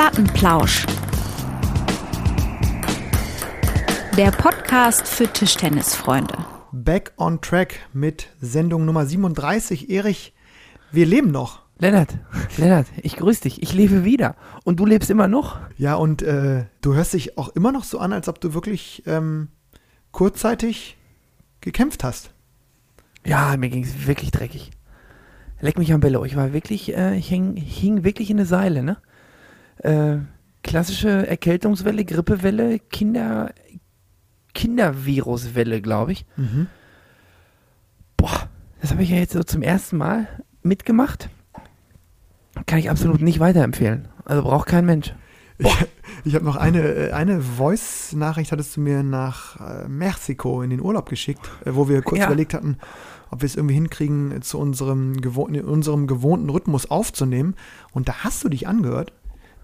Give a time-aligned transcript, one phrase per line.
[0.00, 0.86] Plattenplausch.
[4.16, 6.38] Der Podcast für Tischtennisfreunde.
[6.72, 9.90] Back on Track mit Sendung Nummer 37.
[9.90, 10.32] Erich,
[10.90, 11.60] wir leben noch.
[11.78, 12.16] Lennart,
[12.56, 13.62] Lennart, ich grüße dich.
[13.62, 14.36] Ich lebe wieder.
[14.64, 15.58] Und du lebst immer noch?
[15.76, 19.02] Ja, und äh, du hörst dich auch immer noch so an, als ob du wirklich
[19.04, 19.48] ähm,
[20.12, 20.96] kurzzeitig
[21.60, 22.30] gekämpft hast.
[23.26, 24.70] Ja, mir ging es wirklich dreckig.
[25.60, 26.24] Leck mich am Bello.
[26.24, 28.96] Ich war wirklich, äh, ich hing, hing wirklich in eine Seile, ne?
[29.82, 30.18] Äh,
[30.62, 33.52] klassische Erkältungswelle, Grippewelle, Kinder,
[34.54, 36.26] Kinderviruswelle, glaube ich.
[36.36, 36.66] Mhm.
[38.16, 38.48] Boah,
[38.80, 40.28] das habe ich ja jetzt so zum ersten Mal
[40.62, 41.28] mitgemacht.
[42.66, 44.08] Kann ich absolut nicht weiterempfehlen.
[44.24, 45.14] Also braucht kein Mensch.
[45.58, 45.72] Ich,
[46.24, 50.80] ich habe noch eine, äh, eine Voice-Nachricht, hattest du mir nach äh, Mexiko in den
[50.80, 52.26] Urlaub geschickt, äh, wo wir kurz Ja.
[52.26, 52.76] überlegt hatten,
[53.30, 57.54] ob wir es irgendwie hinkriegen, zu unserem, gewohn in unserem gewohnten Rhythmus aufzunehmen.
[57.92, 59.12] Und da hast du dich angehört.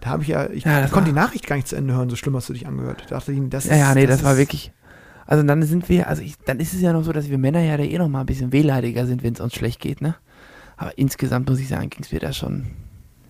[0.00, 1.94] Da habe ich ja, ich Ja, das konnte die war- Nachricht gar nicht zu Ende
[1.94, 3.04] hören, so schlimm hast du dich angehört.
[3.08, 4.72] Da dachte ich, das ist, Ja, ja, nee, das, war ist- wirklich.
[5.26, 7.60] Also dann sind wir, also ich, dann ist es ja noch so, dass wir Männer
[7.60, 10.14] ja da eh noch mal ein bisschen wehleidiger sind, wenn es uns schlecht geht, ne?
[10.76, 12.66] Aber insgesamt muss ich sagen, ging es mir da schon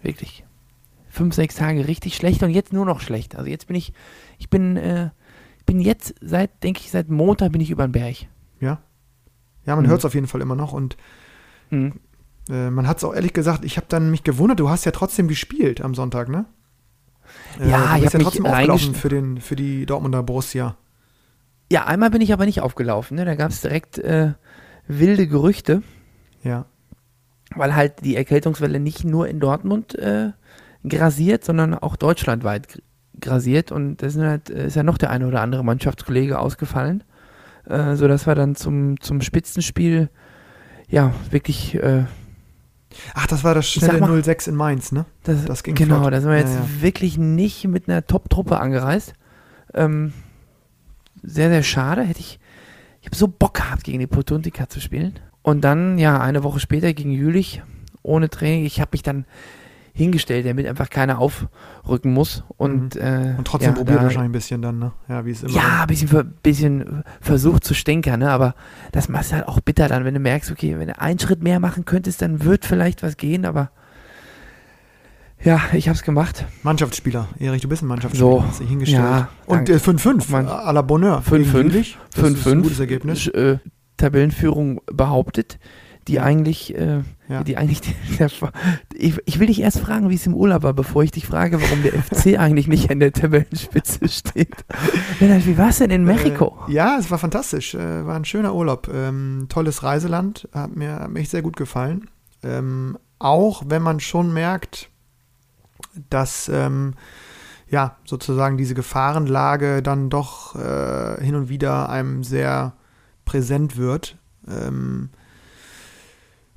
[0.03, 0.45] wirklich
[1.09, 3.37] fünf, sechs Tage richtig schlecht und jetzt nur noch schlecht.
[3.37, 3.93] Also jetzt bin ich,
[4.39, 5.09] ich bin, äh,
[5.65, 8.17] bin jetzt seit, denke ich, seit Montag bin ich über den Berg.
[8.61, 8.81] Ja.
[9.65, 9.89] Ja, man Mhm.
[9.89, 10.97] hört es auf jeden Fall immer noch und
[11.71, 11.95] Mhm.
[12.51, 14.93] Äh, man hat es auch ehrlich gesagt, ich habe dann mich gewundert, du hast ja
[14.93, 16.45] trotzdem gespielt am Sonntag, ne?
[17.61, 20.77] Äh, Ja, du ich bist hab ja trotzdem aufgelaufen für, den, für die Dortmunder Borussia.
[21.71, 23.25] Ja, einmal bin ich aber nicht aufgelaufen, ne?
[23.25, 24.33] Da gab es direkt äh,
[24.87, 25.83] wilde Gerüchte.
[26.43, 26.67] Ja.
[27.57, 30.31] weil halt die Erkältungswelle nicht nur in Dortmund äh,
[30.89, 32.81] grasiert, sondern auch deutschlandweit gr-
[33.21, 33.73] grasiert.
[33.73, 37.03] Und da sind halt, äh, ist ja noch der eine oder andere Mannschaftskollege ausgefallen,
[37.69, 40.09] äh, sodass wir dann zum, zum Spitzenspiel
[40.89, 42.05] ja wirklich äh,
[43.15, 45.05] Ach, das war das schnelle mal- 06 in Mainz, ne?
[45.25, 46.13] das, Das ging genau, flott.
[46.13, 46.83] da sind wir Ja, jetzt ja.
[46.83, 49.15] wirklich nicht mit einer Top-Truppe angereist.
[49.75, 50.13] Ähm,
[51.23, 52.03] sehr, sehr schade.
[52.03, 52.39] Hätte ich,
[53.01, 55.19] ich habe so Bock gehabt, gegen die Potuntica zu spielen.
[55.43, 57.63] Und dann, ja, eine Woche später gegen Jülich,
[58.03, 58.65] ohne Training.
[58.65, 59.25] Ich habe mich dann
[59.97, 62.45] hingestellt, damit einfach keiner aufrücken muss.
[62.59, 63.39] Und, äh, Mhm.
[63.39, 64.93] Und trotzdem ja, probiert da- wahrscheinlich ein bisschen dann, ne?
[65.09, 65.53] Ja, wie es immer.
[65.55, 68.31] Ja, ein bisschen, bisschen versucht zu stänkern, ne?
[68.31, 68.55] aber
[68.93, 71.43] das machst du halt auch bitter dann, wenn du merkst, okay, wenn du einen Schritt
[71.43, 73.71] mehr machen könntest, dann wird vielleicht was gehen, aber
[75.43, 76.45] ja, ich hab's gemacht.
[76.63, 77.29] Mannschaftsspieler.
[77.39, 78.31] Erich, du bist ein Mannschaftsspieler.
[78.31, 79.03] So, Hast dich hingestellt.
[79.03, 79.75] ja, Und danke.
[79.75, 80.31] äh, 5-5.
[80.31, 80.47] Mann.
[80.49, 81.23] à la Bonheur.
[81.23, 81.53] 5-5.
[81.53, 81.99] Gegen Jülich.
[82.15, 82.63] Das ist ein 5-5.
[82.63, 83.27] gutes Ergebnis.
[83.29, 83.59] Äh,
[83.99, 85.59] Tabellenführung behauptet,
[86.09, 87.43] die eigentlich, äh, Ja.
[87.43, 87.81] die eigentlich,
[88.19, 88.31] der,
[88.95, 91.61] ich, ich will dich erst fragen, wie es im Urlaub war, bevor ich dich frage,
[91.61, 94.65] warum der FC eigentlich nicht an der Tabellenspitze steht.
[95.21, 96.57] Lennart, wie war's denn in Mexiko?
[96.69, 97.75] Äh, ja, es war fantastisch.
[97.75, 98.89] Äh, war ein schöner Urlaub.
[98.93, 100.49] Ähm, tolles Reiseland.
[100.53, 102.09] Hat mir, hat mir echt sehr gut gefallen.
[102.43, 104.91] Ähm, auch wenn man schon merkt,
[106.11, 106.95] dass ähm,
[107.69, 112.75] ja sozusagen diese Gefahrenlage dann doch äh, hin und wieder einem sehr
[113.25, 114.17] präsent wird.
[114.47, 115.09] Ähm,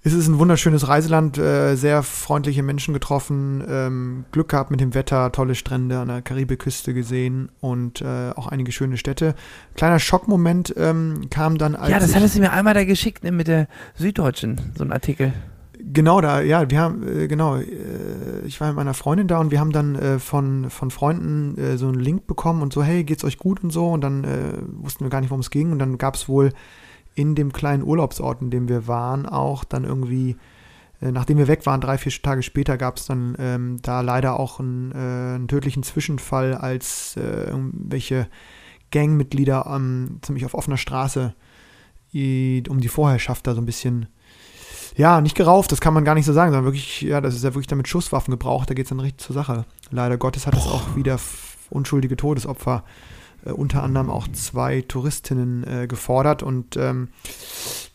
[0.02, 4.94] es ist ein wunderschönes Reiseland, äh, sehr freundliche Menschen getroffen, ähm, Glück gehabt mit dem
[4.94, 9.36] Wetter, tolle Strände an der Karibikküste gesehen und äh, auch einige schöne Städte.
[9.76, 13.32] Kleiner Schockmoment ähm, kam dann als ja, das hattest du mir einmal da geschickt, ne,
[13.32, 15.34] mit der Süddeutschen, so ein Artikel.
[15.82, 17.66] Genau da, ja, wir haben, äh, genau, äh,
[18.46, 21.88] ich war mit meiner Freundin da und wir haben dann äh, von, von Freunden so
[21.88, 24.26] einen Link bekommen und so, hey, geht's euch gut und so und dann
[24.82, 26.52] wussten wir gar nicht, worum es ging und dann gab es wohl
[27.20, 30.38] in dem kleinen Urlaubsort, in dem wir waren, auch dann irgendwie,
[31.02, 34.40] äh, nachdem wir weg waren, drei, vier Tage später gab es dann ähm, da leider
[34.40, 38.28] auch einen, äh, einen tödlichen Zwischenfall, als äh, irgendwelche
[38.92, 41.34] Gangmitglieder ähm, ziemlich auf offener Straße
[42.14, 44.08] i- um die Vorherrschaft da so ein bisschen
[44.96, 47.44] ja, nicht gerauft, das kann man gar nicht so sagen, sondern wirklich, ja, das ist
[47.44, 49.66] ja wirklich damit Schusswaffen gebraucht, da geht es dann richtig zur Sache.
[49.92, 51.20] Leider Gottes hat es auch wieder
[51.70, 57.10] unschuldige Todesopfer, äh, unter anderem auch zwei Touristinnen äh, gefordert und ähm,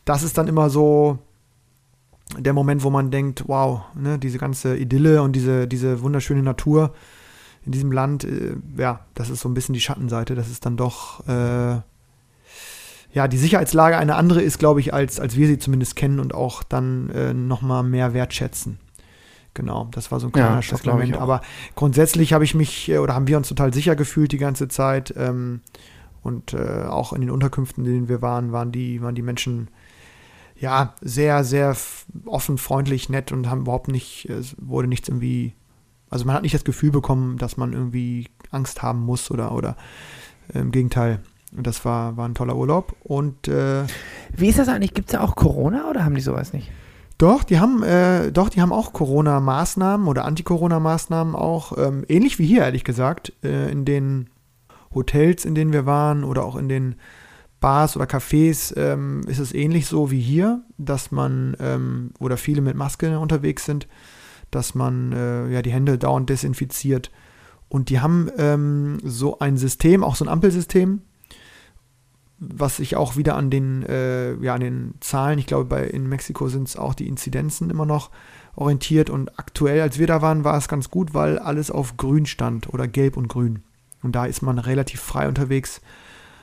[0.05, 1.19] das ist dann immer so
[2.38, 6.94] der Moment, wo man denkt, wow, ne, diese ganze Idylle und diese, diese wunderschöne Natur
[7.64, 10.76] in diesem Land, äh, ja, das ist so ein bisschen die Schattenseite, das ist dann
[10.76, 11.81] doch äh,
[13.14, 16.35] ja, die Sicherheitslage eine andere ist, glaube ich, als, als wir sie zumindest kennen und
[16.35, 18.79] auch dann äh, nochmal mehr wertschätzen.
[19.54, 21.16] Genau, das war so ein Ja, kleiner ich Schockmoment.
[21.16, 21.40] Aber
[21.76, 25.14] grundsätzlich habe ich mich äh, oder haben wir uns total sicher gefühlt die ganze Zeit.
[25.16, 25.60] Ähm,
[26.22, 29.68] und äh, auch in den Unterkünften, in denen wir waren, waren die, waren die Menschen
[30.56, 31.76] ja sehr, sehr
[32.24, 35.52] offen, freundlich, nett und haben überhaupt nicht, es wurde nichts irgendwie,
[36.10, 39.76] also man hat nicht das Gefühl bekommen, dass man irgendwie Angst haben muss oder, oder
[40.52, 41.20] äh, im Gegenteil.
[41.56, 42.96] Und das war, war ein toller Urlaub.
[43.04, 43.84] Und äh,
[44.34, 44.94] Wie ist das eigentlich?
[44.94, 46.72] Gibt es da auch Corona oder haben die sowas nicht?
[47.19, 52.46] Doch, die haben, äh, doch, die haben auch Corona-Maßnahmen oder Anti-Corona-Maßnahmen auch, ähm, ähnlich wie
[52.46, 54.31] hier, ehrlich gesagt, äh, in den
[54.93, 56.96] Hotels, in denen wir waren oder auch in den
[57.61, 62.61] Bars oder Cafés ähm, ist es ähnlich so wie hier, dass man ähm, oder viele
[62.61, 63.88] mit Maske unterwegs sind,
[64.50, 67.11] dass man äh, ja die Hände dauernd desinfiziert.
[67.69, 71.02] Und die haben ähm, so ein System, auch so ein Ampelsystem,
[72.52, 76.08] was sich auch wieder an den, äh, ja, an den Zahlen, ich glaube, bei, in
[76.08, 78.11] Mexiko sind es auch die Inzidenzen immer noch
[78.56, 79.11] orientiert.
[79.11, 82.73] Und aktuell, als wir da waren, war es ganz gut, weil alles auf grün stand
[82.73, 83.62] oder gelb und grün.
[84.02, 85.81] Und da ist man relativ frei unterwegs.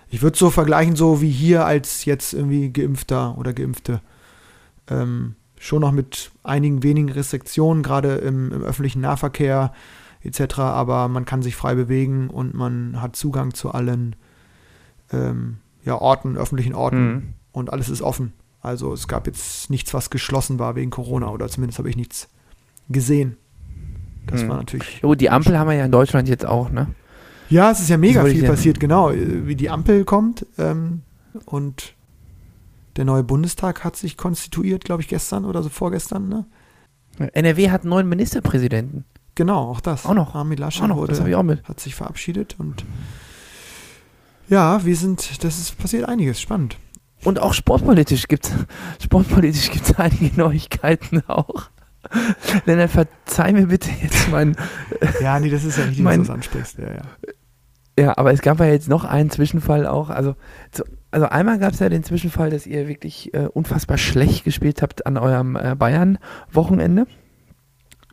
[0.09, 4.01] Ich würde es so vergleichen, so wie hier als jetzt irgendwie Geimpfter oder Geimpfte.
[4.89, 9.71] Ähm, schon noch mit einigen wenigen Restriktionen, gerade im, im öffentlichen Nahverkehr
[10.23, 10.59] etc.
[10.59, 14.15] Aber man kann sich frei bewegen und man hat Zugang zu allen
[15.11, 17.33] ähm, ja, Orten, öffentlichen Orten mhm.
[17.51, 18.33] und alles ist offen.
[18.61, 22.29] Also es gab jetzt nichts, was geschlossen war wegen Corona oder zumindest habe ich nichts
[22.89, 23.37] gesehen.
[24.27, 24.49] Das mhm.
[24.49, 25.01] war natürlich.
[25.01, 26.87] Jo, die Ampel haben wir ja in Deutschland jetzt auch, ne?
[27.49, 29.11] Ja, es ist ja mega viel passiert, genau.
[29.13, 31.01] Wie die Ampel kommt ähm,
[31.45, 31.95] und
[32.95, 36.45] der neue Bundestag hat sich konstituiert, glaube ich, gestern oder so vorgestern, ne?
[37.33, 39.05] NRW hat einen neuen Ministerpräsidenten.
[39.35, 40.05] Genau, auch das.
[40.05, 40.35] Auch noch.
[40.35, 41.63] Armin Laschet auch noch, wurde, das ich auch mit.
[41.63, 42.85] hat sich verabschiedet und
[44.51, 46.77] ja, wir sind, das ist passiert einiges, spannend.
[47.23, 48.53] Und auch sportpolitisch gibt es
[49.03, 51.69] sportpolitisch gibt's einige Neuigkeiten auch.
[52.65, 54.55] Lennart, verzeih mir bitte jetzt mein.
[55.21, 56.79] Ja, nee, das ist ja nicht, mein, was du ansprichst.
[56.79, 57.01] Ja, ja.
[57.97, 60.09] ja, aber es gab ja jetzt noch einen Zwischenfall auch.
[60.09, 60.35] Also,
[61.11, 65.05] also einmal gab es ja den Zwischenfall, dass ihr wirklich äh, unfassbar schlecht gespielt habt
[65.05, 67.07] an eurem äh, Bayern-Wochenende.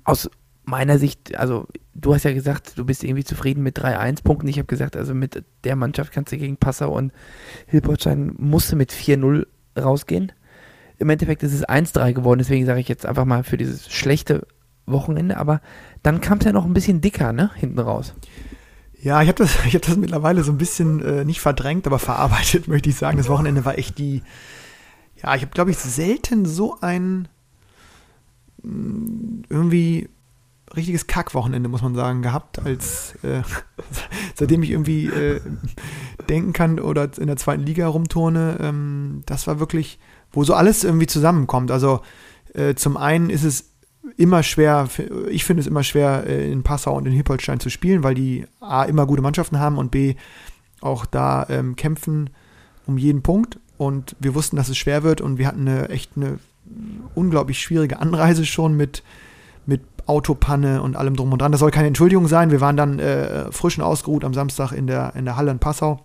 [0.04, 0.30] Aus
[0.68, 4.48] meiner Sicht, also du hast ja gesagt, du bist irgendwie zufrieden mit 3-1 Punkten.
[4.48, 7.12] Ich habe gesagt, also mit der Mannschaft kannst du gegen Passau und
[7.66, 9.46] Hilbertstein musste mit 4-0
[9.78, 10.32] rausgehen.
[10.98, 14.46] Im Endeffekt ist es 1-3 geworden, deswegen sage ich jetzt einfach mal für dieses schlechte
[14.84, 15.60] Wochenende, aber
[16.02, 18.14] dann kam es ja noch ein bisschen dicker, ne, hinten raus.
[19.00, 22.68] Ja, ich habe das, hab das mittlerweile so ein bisschen äh, nicht verdrängt, aber verarbeitet,
[22.68, 23.16] möchte ich sagen.
[23.16, 24.22] Das Wochenende war echt die,
[25.22, 27.28] ja, ich habe, glaube ich, selten so ein
[28.62, 30.08] mm, irgendwie
[30.76, 33.42] richtiges Kackwochenende, muss man sagen, gehabt, als äh,
[34.34, 35.40] seitdem ich irgendwie äh,
[36.28, 38.58] denken kann oder in der zweiten Liga rumturne.
[38.60, 39.98] Ähm, das war wirklich,
[40.32, 41.70] wo so alles irgendwie zusammenkommt.
[41.70, 42.00] Also
[42.54, 43.70] äh, zum einen ist es
[44.16, 44.88] immer schwer,
[45.28, 48.46] ich finde es immer schwer, äh, in Passau und in Hippolstein zu spielen, weil die
[48.60, 50.14] A immer gute Mannschaften haben und B
[50.80, 52.30] auch da ähm, kämpfen
[52.86, 53.58] um jeden Punkt.
[53.76, 56.38] Und wir wussten, dass es schwer wird und wir hatten eine echt eine
[57.14, 59.02] unglaublich schwierige Anreise schon mit
[59.66, 61.52] mit Autopanne und allem drum und dran.
[61.52, 62.50] Das soll keine Entschuldigung sein.
[62.50, 65.58] Wir waren dann äh, frisch und ausgeruht am Samstag in der, in der Halle in
[65.58, 66.00] Passau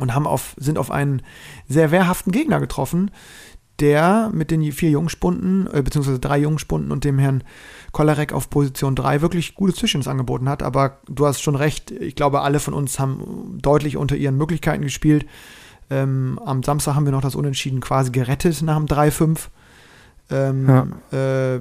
[0.00, 1.22] und haben auf, sind auf einen
[1.68, 3.10] sehr wehrhaften Gegner getroffen,
[3.78, 7.44] der mit den vier Jungspunden, äh, beziehungsweise drei Jungspunden und dem Herrn
[7.92, 10.62] Kolarek auf Position 3 wirklich gutes Zwischens angeboten hat.
[10.62, 14.82] Aber du hast schon recht, ich glaube, alle von uns haben deutlich unter ihren Möglichkeiten
[14.82, 15.26] gespielt.
[15.90, 19.48] Ähm, am Samstag haben wir noch das Unentschieden quasi gerettet nach dem 3-5.
[20.30, 21.54] Ähm, ja.
[21.54, 21.60] äh,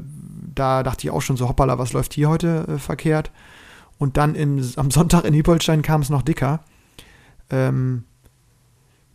[0.53, 3.31] da dachte ich auch schon so, hoppala, was läuft hier heute äh, verkehrt?
[3.97, 6.61] Und dann im, am Sonntag in Hippolstein kam es noch dicker.
[7.49, 8.05] Ähm,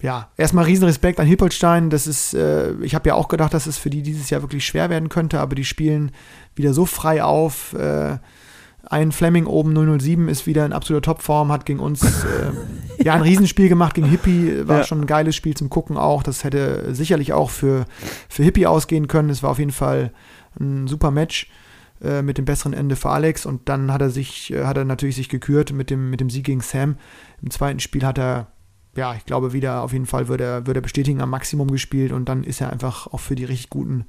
[0.01, 1.91] ja, erstmal Riesenrespekt an Hippolstein.
[1.91, 4.67] Das ist, äh, ich habe ja auch gedacht, dass es für die dieses Jahr wirklich
[4.67, 6.13] schwer werden könnte, aber die spielen
[6.55, 7.73] wieder so frei auf.
[7.73, 8.19] Äh,
[8.89, 13.23] ein Fleming oben 007 ist wieder in absoluter Topform, hat gegen uns äh, ja ein
[13.23, 14.85] Riesenspiel gemacht gegen Hippie, war ja.
[14.85, 16.23] schon ein geiles Spiel zum Gucken auch.
[16.23, 17.87] Das hätte sicherlich auch für,
[18.29, 19.31] für Hippie ausgehen können.
[19.31, 20.13] Es war auf jeden Fall
[20.59, 21.51] ein super Match
[22.03, 24.85] äh, mit dem besseren Ende für Alex und dann hat er sich, äh, hat er
[24.85, 26.97] natürlich sich gekürt mit dem, mit dem Sieg gegen Sam.
[27.43, 28.49] Im zweiten Spiel hat er,
[28.95, 32.13] ja, ich glaube wieder auf jeden Fall würde er, würde er bestätigen, am Maximum gespielt
[32.13, 34.07] und dann ist er einfach auch für die richtig guten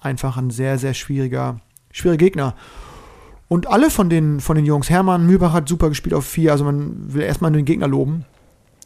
[0.00, 1.60] einfach ein sehr, sehr schwieriger,
[1.92, 2.54] schwieriger Gegner.
[3.48, 6.64] Und alle von den, von den Jungs, Hermann Mühlbach hat super gespielt auf vier, also
[6.64, 8.26] man will erstmal den Gegner loben.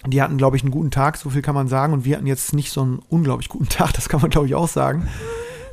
[0.06, 1.92] Die hatten, glaube ich, einen guten Tag, so viel kann man sagen.
[1.92, 4.54] Und wir hatten jetzt nicht so einen unglaublich guten Tag, das kann man, glaube ich,
[4.54, 5.08] auch sagen.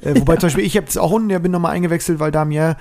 [0.01, 0.39] Äh, wobei ja.
[0.39, 2.75] zum Beispiel ich habe es auch unten, der bin nochmal eingewechselt, weil Damien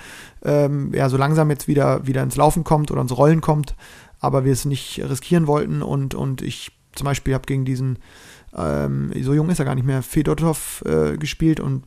[0.45, 3.75] ähm, ja so langsam jetzt wieder, wieder ins Laufen kommt oder ins Rollen kommt,
[4.21, 7.99] aber wir es nicht riskieren wollten und, und ich zum Beispiel habe gegen diesen,
[8.57, 11.85] ähm, so jung ist er gar nicht mehr, Fedotov äh, gespielt und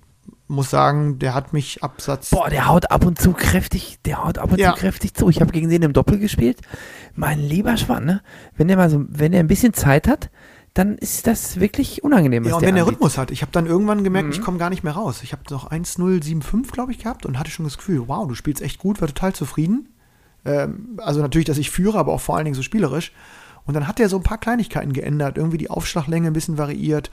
[0.52, 2.30] muss sagen, der hat mich Absatz.
[2.30, 4.74] Boah, der haut ab und zu kräftig, der haut ab und ja.
[4.74, 5.30] zu kräftig zu.
[5.30, 6.60] Ich habe gegen den im Doppel gespielt.
[7.16, 8.22] Mein lieber Schwan, ne?
[8.56, 10.30] Wenn der mal so, wenn er ein bisschen Zeit hat,
[10.74, 12.46] dann ist das wirklich unangenehm.
[12.46, 13.32] Ja, und wenn der Rhythmus hat.
[13.32, 14.34] Ich habe dann irgendwann gemerkt, mhm.
[14.34, 15.22] ich komme gar nicht mehr raus.
[15.24, 18.62] Ich habe noch 1-0-7-5, glaube ich, gehabt und hatte schon das Gefühl, wow, du spielst
[18.62, 19.90] echt gut, war total zufrieden.
[20.46, 23.12] Ähm, also natürlich, dass ich führe, aber auch vor allen Dingen so spielerisch.
[23.66, 27.12] Und dann hat er so ein paar Kleinigkeiten geändert, irgendwie die Aufschlaglänge ein bisschen variiert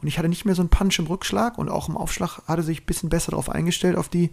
[0.00, 2.62] und ich hatte nicht mehr so einen Punch im Rückschlag und auch im Aufschlag hatte
[2.62, 4.30] sich ein bisschen besser darauf eingestellt, auf die,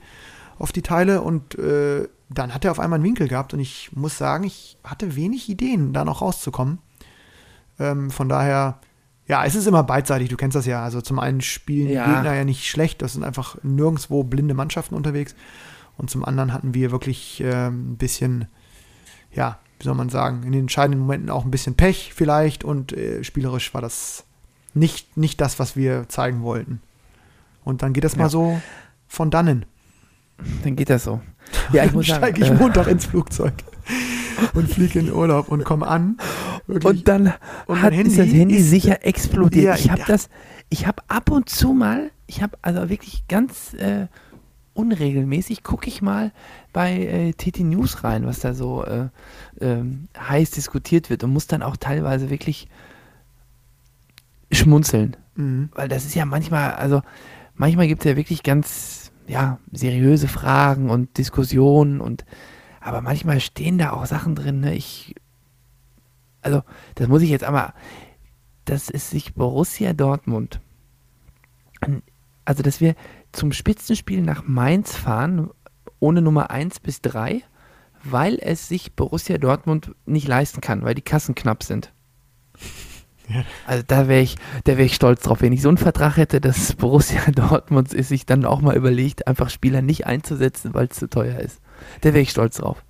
[0.60, 3.91] auf die Teile und äh, dann hat er auf einmal einen Winkel gehabt und ich
[3.94, 6.80] muss sagen, ich hatte wenig Ideen, da noch rauszukommen.
[7.80, 8.80] Ähm, von daher,
[9.27, 10.84] ja, es ist immer beidseitig, du kennst das ja.
[10.84, 12.06] Also zum einen spielen Ja.
[12.06, 15.36] die Gegner ja nicht schlecht, das sind einfach nirgendwo blinde Mannschaften unterwegs.
[15.98, 18.48] Und zum anderen hatten wir wirklich ähm, ein bisschen,
[19.34, 22.94] ja, wie soll man sagen, in den entscheidenden Momenten auch ein bisschen Pech vielleicht und
[22.94, 24.25] äh, spielerisch war das
[24.73, 26.81] nicht, nicht das, was wir zeigen wollten.
[27.63, 28.23] Und dann geht das Ja.
[28.23, 28.59] mal so
[29.07, 29.65] von dannen.
[30.63, 31.21] Dann geht das so.
[31.73, 32.19] Ja, ich muss sagen.
[32.19, 33.53] steige ich äh, Montag ins Flugzeug
[34.53, 36.17] und fliege in Urlaub und komme an.
[36.67, 36.85] Wirklich.
[36.85, 37.33] Und dann
[37.67, 39.65] Und hat, ist das Handy Handy ist- sicher explodiert.
[39.65, 40.29] Ja, ich habe das,
[40.69, 44.07] ich habe ab und zu mal, ich habe also wirklich ganz äh,
[44.73, 46.31] unregelmäßig, gucke ich mal
[46.73, 49.09] bei äh, TT News rein, was da so äh,
[49.59, 52.69] ähm, heiß diskutiert wird und muss dann auch teilweise wirklich
[54.51, 55.17] schmunzeln.
[55.36, 55.70] Mhm.
[55.74, 57.01] Weil das ist ja manchmal, also
[57.55, 62.25] manchmal gibt es ja wirklich ganz, ja, seriöse Fragen und Diskussionen und
[62.81, 64.74] aber manchmal stehen da auch Sachen drin, ne?
[64.74, 65.15] Ich,
[66.41, 66.63] also,
[66.96, 67.74] das muss ich jetzt einmal,
[68.65, 70.60] dass es sich Borussia Dortmund,
[72.43, 72.96] also dass wir
[73.31, 75.51] zum Spitzenspiel nach Mainz fahren,
[76.00, 77.43] ohne Nummer 1 bis 3,
[78.03, 81.93] weil es sich Borussia Dortmund nicht leisten kann, weil die Kassen knapp sind.
[83.65, 86.41] Also da wäre ich, da wäre ich stolz drauf, wenn ich so einen Vertrag hätte,
[86.41, 90.97] dass Borussia Dortmund es sich dann auch mal überlegt, einfach Spieler nicht einzusetzen, weil es
[90.97, 91.59] zu teuer ist.
[92.01, 92.83] Da wäre ich stolz drauf.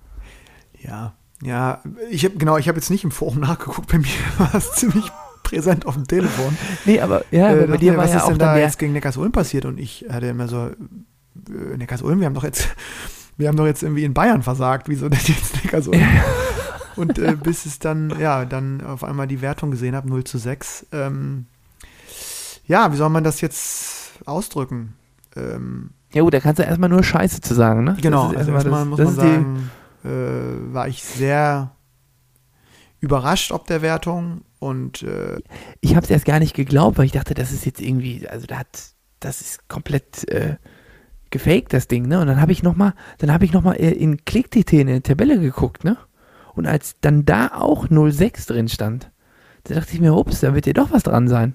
[0.80, 1.80] Ja, ja,
[2.10, 4.06] ich habe genau, ich habe jetzt nicht im Forum nachgeguckt, bei mir
[4.38, 5.10] war es ziemlich
[5.42, 6.56] präsent auf dem Telefon.
[6.84, 8.60] Nee, aber ja, Äh, bei dir mir, war was ja ist auch denn dann da
[8.60, 9.64] jetzt gegen Neckars-Ulm passiert?
[9.64, 12.68] Und ich hatte immer so, äh, Neckars-Ulm, wir haben doch jetzt,
[13.36, 16.00] wir haben doch jetzt irgendwie in Bayern versagt, wieso denn jetzt Neckars-Ulm?
[16.96, 20.38] Und äh, bis es dann, ja, dann auf einmal die Wertung gesehen habe, 0 zu
[20.38, 20.86] 6.
[20.92, 21.46] Ähm,
[22.66, 24.94] ja, wie soll man das jetzt ausdrücken?
[25.36, 27.96] Ähm, ja gut, da kannst du erstmal nur Scheiße zu sagen, ne?
[28.00, 29.70] Genau, also erstmal erstmal das- muss das man sagen,
[30.04, 31.70] äh, war ich sehr
[33.00, 35.40] überrascht ob der Wertung und äh,
[35.80, 38.46] ich habe es erst gar nicht geglaubt, weil ich dachte, das ist jetzt irgendwie, also
[38.46, 40.56] da hat, das ist komplett äh,
[41.30, 42.20] gefaked, das Ding, ne?
[42.20, 45.82] Und dann habe ich nochmal, dann habe ich nochmal in Klick.tt in der Tabelle geguckt,
[45.82, 45.96] ne?
[46.54, 49.10] Und als dann da auch 06 drin stand,
[49.64, 51.54] da dachte ich mir, ups, da wird ja doch was dran sein.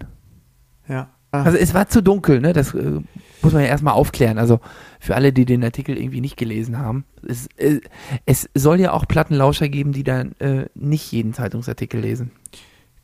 [0.87, 1.43] ja.
[1.43, 2.53] Also es war zu dunkel, ne?
[2.53, 3.01] Das äh,
[3.41, 4.37] muss man ja erstmal aufklären.
[4.37, 4.59] Also
[4.99, 7.05] für alle, die den Artikel irgendwie nicht gelesen haben.
[7.27, 7.81] Es, äh,
[8.25, 12.31] es soll ja auch Plattenlauscher geben, die dann äh, nicht jeden Zeitungsartikel lesen.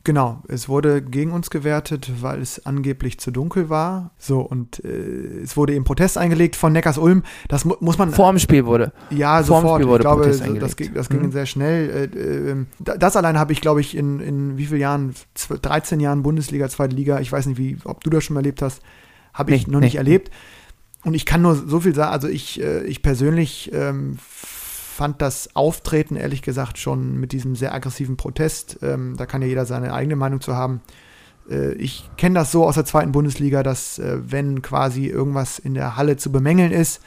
[0.06, 4.12] Genau, es wurde gegen uns gewertet, weil es angeblich zu dunkel war.
[4.18, 4.88] So, und äh,
[5.42, 7.24] es wurde eben Protest eingelegt von Neckars-Ulm.
[7.48, 8.12] Das mu muss man.
[8.12, 8.92] Vor dem Spiel wurde.
[9.12, 9.80] ja, vorm sofort.
[9.82, 10.78] Spiel wurde ich glaube, Protest so, das, eingelegt.
[10.78, 11.32] ging, das ging Mhm.
[11.32, 11.90] sehr schnell.
[12.14, 12.20] Äh,
[12.52, 15.14] äh, da- das allein habe ich, glaube ich, in, in wie vielen Jahren?
[15.38, 17.22] Zw- 13 Jahren Bundesliga, zweite Liga.
[17.22, 18.82] Ich weiß nicht, wie, ob du das schon mal erlebt hast.
[19.34, 19.86] Habe ich Nee, noch nee.
[19.86, 20.32] nicht erlebt.
[21.06, 22.12] Und ich kann nur so viel sagen.
[22.12, 24.18] Also, ich, äh, ich persönlich ähm,
[24.94, 28.80] fand das Auftreten, ehrlich gesagt, schon mit diesem sehr aggressiven Protest.
[28.82, 30.82] Ähm, da kann ja jeder seine eigene Meinung zu haben.
[31.50, 35.74] Äh, ich kenne das so aus der zweiten Bundesliga, dass äh, wenn quasi irgendwas in
[35.74, 37.02] der Halle zu bemängeln ist,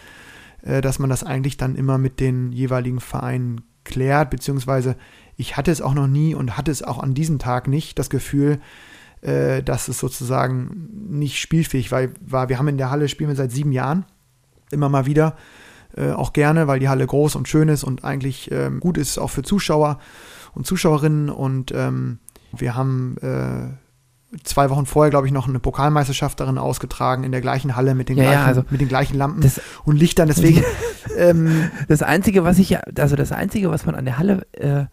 [0.62, 4.96] äh, dass man das eigentlich dann immer mit den jeweiligen Vereinen klärt, beziehungsweise
[5.36, 8.10] ich hatte es auch noch nie und hatte es auch an diesem Tag nicht das
[8.10, 8.58] Gefühl,
[9.22, 12.48] äh, dass es sozusagen nicht spielfähig war, war.
[12.48, 14.04] Wir haben in der Halle spielen wir seit sieben Jahren,
[14.70, 15.36] immer mal wieder,
[15.96, 19.18] äh, auch gerne, weil die Halle groß und schön ist und eigentlich ähm, gut ist
[19.18, 19.98] auch für Zuschauer
[20.54, 22.18] und Zuschauerinnen und ähm,
[22.56, 23.68] wir haben äh,
[24.44, 28.08] zwei Wochen vorher, glaube ich, noch eine Pokalmeisterschaft darin ausgetragen, in der gleichen Halle mit
[28.08, 29.50] den, Ja, ja, gleichen, also mit den gleichen Lampen
[29.84, 30.28] und Lichtern.
[30.28, 30.64] Deswegen,
[31.16, 34.86] ähm, das Einzige, was ich ja, also das Einzige, was man an der Halle äh,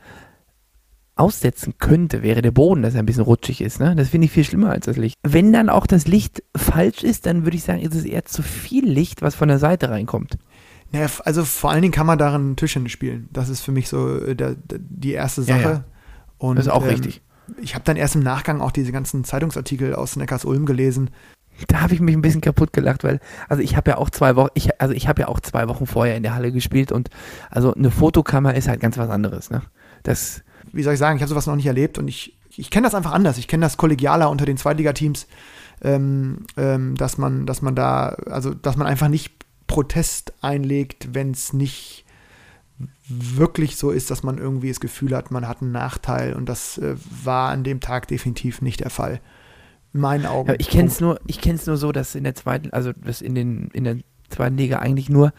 [1.15, 3.79] aussetzen könnte, wäre der Boden, dass er ein bisschen rutschig ist.
[3.79, 3.95] Ne?
[3.95, 5.15] Das finde ich viel schlimmer als das Licht.
[5.24, 8.41] Wenn dann auch das Licht falsch ist, dann würde ich sagen, ist es eher zu
[8.41, 10.38] viel Licht, was von der Seite reinkommt.
[10.93, 13.27] Naja, also vor allen Dingen kann man darin Tischtennis spielen.
[13.33, 15.69] Das ist für mich so äh, der, der, die erste Ja, Sache.
[15.69, 15.83] ja.
[16.38, 17.21] Und, Das ist auch ähm, richtig.
[17.62, 21.09] Ich habe dann erst im Nachgang auch diese ganzen Zeitungsartikel aus Neckars-Ulm gelesen.
[21.67, 23.19] Da habe ich mich ein bisschen kaputt gelacht, weil,
[23.50, 25.85] also ich habe ja auch zwei Wochen, ich, also ich habe ja auch zwei Wochen
[25.85, 27.09] vorher in der Halle gespielt und
[27.50, 29.62] also eine Fotokammer ist halt ganz was anderes, ne?
[30.03, 32.85] Das, Wie soll ich sagen, ich habe sowas noch nicht erlebt und ich, ich kenne
[32.88, 33.38] das einfach anders.
[33.38, 35.27] Ich kenne das kollegialer unter den Zweitligateams,
[35.83, 39.31] ähm, ähm, dass man, dass man da, also dass man einfach nicht
[39.73, 42.05] Protest einlegt, wenn es nicht
[43.07, 46.77] wirklich so ist, dass man irgendwie das Gefühl hat, man hat einen Nachteil und das
[46.77, 49.19] äh, war an dem Tag definitiv nicht der Fall.
[49.91, 50.49] In meinen Augen.
[50.49, 52.93] Ja, ich kenne es nur, ich kenne es nur so, dass in der zweiten, also
[52.93, 53.97] dass in den in der
[54.29, 55.33] zweiten Liga eigentlich nur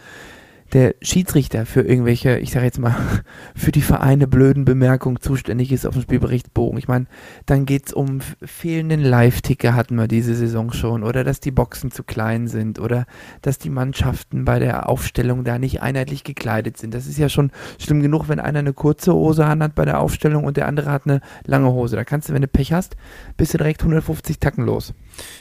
[0.74, 2.96] der Schiedsrichter für irgendwelche, ich sage jetzt mal,
[3.54, 6.78] für die Vereine blöden Bemerkungen zuständig ist auf dem Spielberichtsbogen.
[6.78, 7.06] Ich meine,
[7.46, 11.92] dann geht es um fehlenden Live-Ticker hatten wir diese Saison schon oder dass die Boxen
[11.92, 13.06] zu klein sind oder
[13.40, 16.92] dass die Mannschaften bei der Aufstellung da nicht einheitlich gekleidet sind.
[16.92, 20.44] Das ist ja schon schlimm genug, wenn einer eine kurze Hose hat bei der Aufstellung
[20.44, 21.94] und der andere hat eine lange Hose.
[21.94, 22.96] Da kannst du, wenn du Pech hast,
[23.36, 24.92] bist du direkt 150 Tacken los.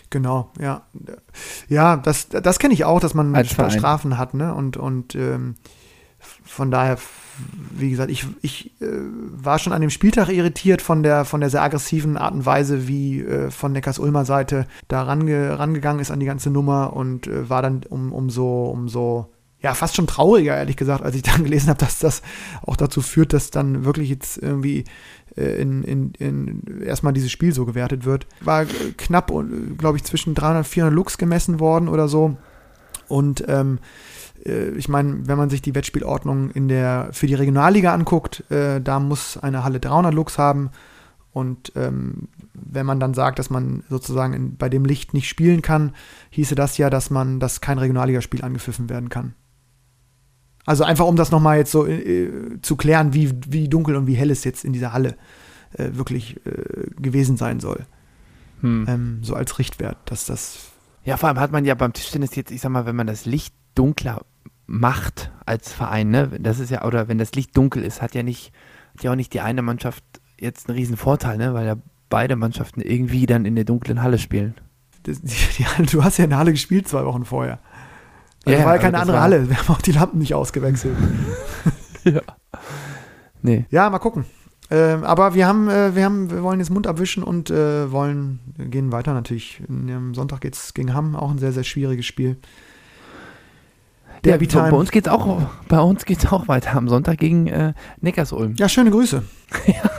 [0.09, 0.83] Genau, ja.
[1.69, 3.71] Ja, das, das kenne ich auch, dass man Als Verein.
[3.71, 4.53] Strafen hat, ne?
[4.53, 5.55] Und, und ähm,
[6.45, 6.97] von daher,
[7.71, 11.49] wie gesagt, ich, ich äh, war schon an dem Spieltag irritiert von der, von der
[11.49, 16.19] sehr aggressiven Art und Weise, wie äh, von Neckars-Ulmer Seite da range, rangegangen ist an
[16.19, 19.29] die ganze Nummer und äh, war dann um, umso, umso
[19.63, 22.21] ja, fast schon trauriger, ehrlich gesagt, als ich dann gelesen habe, dass das
[22.61, 24.83] auch dazu führt, dass dann wirklich jetzt irgendwie
[25.35, 28.27] in, in, in erstmal dieses Spiel so gewertet wird.
[28.41, 28.65] War
[28.97, 29.31] knapp,
[29.77, 32.37] glaube ich, zwischen 300 und 400 Lux gemessen worden oder so.
[33.07, 33.79] Und ähm,
[34.45, 38.81] äh, ich meine, wenn man sich die Wettspielordnung in der, für die Regionalliga anguckt, äh,
[38.81, 40.71] da muss eine Halle 300 Lux haben.
[41.31, 45.63] Und ähm, wenn man dann sagt, dass man sozusagen in, bei dem Licht nicht spielen
[45.63, 45.93] kann,
[46.29, 49.33] hieße das ja, dass man, dass kein Regionalligaspiel angepfiffen werden kann.
[50.65, 54.15] Also einfach, um das nochmal jetzt so äh, zu klären, wie, wie dunkel und wie
[54.15, 55.15] hell es jetzt in dieser Halle
[55.73, 57.85] äh, wirklich äh, gewesen sein soll.
[58.61, 58.85] Hm.
[58.87, 60.71] Ähm, so als Richtwert, dass das.
[61.03, 63.25] Ja, vor allem hat man ja beim Tischtennis jetzt, ich sag mal, wenn man das
[63.25, 64.21] Licht dunkler
[64.65, 68.23] macht als Verein, ne, das ist ja, oder wenn das Licht dunkel ist, hat ja
[68.23, 68.53] nicht,
[68.93, 70.03] hat ja auch nicht die eine Mannschaft
[70.39, 71.75] jetzt einen riesen Vorteil, ne, weil ja
[72.09, 74.55] beide Mannschaften irgendwie dann in der dunklen Halle spielen.
[75.03, 77.59] Das, die, die, du hast ja in der Halle gespielt zwei Wochen vorher.
[78.45, 79.49] Also ja, war ja keine andere war Halle.
[79.49, 80.95] Wir haben auch die Lampen nicht ausgewechselt.
[82.03, 82.21] ja.
[83.41, 83.65] Nee.
[83.69, 84.25] Ja, mal gucken.
[84.71, 88.39] Ähm, aber wir haben, äh, wir haben, wir wollen jetzt Mund abwischen und äh, wollen,
[88.57, 89.61] gehen weiter natürlich.
[89.69, 92.37] Am Sonntag geht es gegen Hamm, auch ein sehr, sehr schwieriges Spiel.
[94.23, 97.73] Der ja, bei uns geht's auch, bei uns geht's auch weiter am Sonntag gegen äh,
[97.99, 98.55] Neckarsulm.
[98.55, 99.21] Ja, schöne Grüße.
[99.67, 99.91] ja.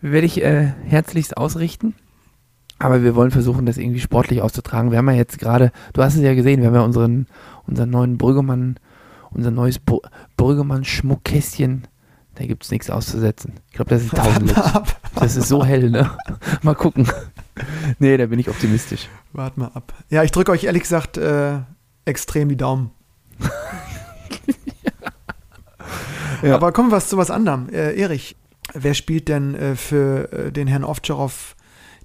[0.00, 1.94] Werde ich äh, herzlichst ausrichten.
[2.80, 4.90] Aber wir wollen versuchen, das irgendwie sportlich auszutragen.
[4.90, 7.26] Wir haben ja jetzt gerade, du hast es ja gesehen, wir haben ja unseren,
[7.66, 8.80] unseren neuen Brüggemann,
[9.30, 9.98] unser neues Br
[10.38, 11.86] Brüggemann-Schmuckkästchen.
[12.36, 13.60] Da gibt es nichts auszusetzen.
[13.68, 14.96] Ich glaube, das ist 1000 Lux.
[15.14, 16.10] Das ist so hell, ne?
[16.62, 17.06] mal gucken.
[17.98, 19.08] nee, da bin ich optimistisch.
[19.34, 19.92] Wart mal ab.
[20.08, 21.58] Ja, ich drücke euch ehrlich gesagt äh,
[22.06, 22.92] extrem die Daumen.
[26.42, 26.54] ja.
[26.54, 27.68] Aber kommen wir zu was anderem.
[27.68, 28.36] Äh, Erich,
[28.72, 31.56] wer spielt denn äh, für äh, den Herrn Ovtcharov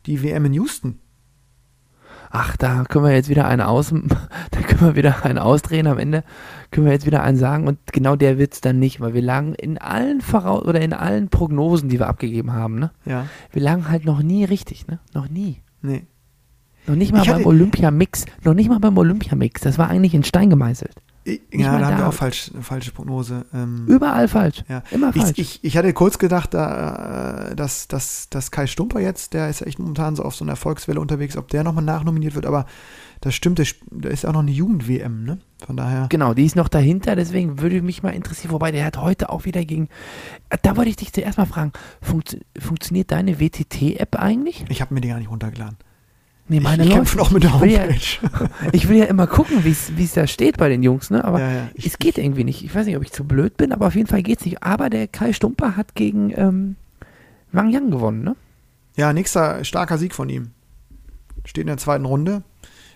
[0.06, 1.00] die WM in Houston.
[2.32, 3.94] Ach, da können wir jetzt wieder einen aus,
[4.52, 6.24] da können wir wieder einen ausdrehen am Ende,
[6.72, 9.22] können wir jetzt wieder einen sagen und genau der wird es dann nicht, weil wir
[9.22, 12.91] lagen in allen Voraus oder in allen Prognosen, die wir abgegeben haben, ne?
[13.06, 13.28] Ja.
[13.52, 15.00] Wir lagen halt noch nie richtig, ne?
[15.13, 15.62] Noch nie.
[15.82, 16.04] Nee.
[16.88, 20.50] Noch nicht mal beim Olympia-Mix, noch nicht mal beim Olympia-Mix, das war eigentlich in Stein
[20.50, 20.96] gemeißelt.
[21.52, 23.46] Ja, da haben wir auch falsch, eine falsche Prognose.
[23.52, 24.64] Ähm, Überall falsch.
[24.70, 24.84] Ja.
[24.92, 25.32] Immer falsch.
[25.38, 29.50] Ich, ich, ich hatte kurz gedacht, da, äh, dass, dass, dass Kai Stumper jetzt, der
[29.50, 32.68] ist echt momentan so auf so einer Erfolgswelle unterwegs, ob der nochmal nachnominiert wird, aber
[33.22, 35.40] das stimmt, da ist auch noch eine Jugend-WM, ne?
[35.66, 36.08] Von daher.
[36.10, 39.46] Genau, die ist noch dahinter, deswegen würde mich mal interessieren, wobei der hat heute auch
[39.46, 39.88] wieder gegen.
[40.50, 44.66] Äh, da wollte ich dich zuerst mal fragen, funkt, funktioniert deine WTT-App eigentlich?
[44.70, 45.78] Ich habe mir die gar nicht runtergeladen.
[46.48, 47.96] Nee, meine ich, ich kämpfe noch mit der Homepage.
[47.96, 49.72] Ich will, ja, ich will ja immer gucken, wie
[50.04, 51.24] es da steht bei den Jungs, ne?
[51.24, 51.70] Aber ja, ja.
[51.74, 52.64] Ich, es geht irgendwie nicht.
[52.64, 54.62] Ich weiß nicht, ob ich zu blöd bin, aber auf jeden Fall geht es nicht.
[54.62, 56.76] Aber der Kai Stumper hat gegen ähm,
[57.52, 58.36] Wang Yang gewonnen, ne?
[58.96, 60.52] Ja, nächster starker Sieg von ihm.
[61.46, 62.44] Steht in der zweiten Runde.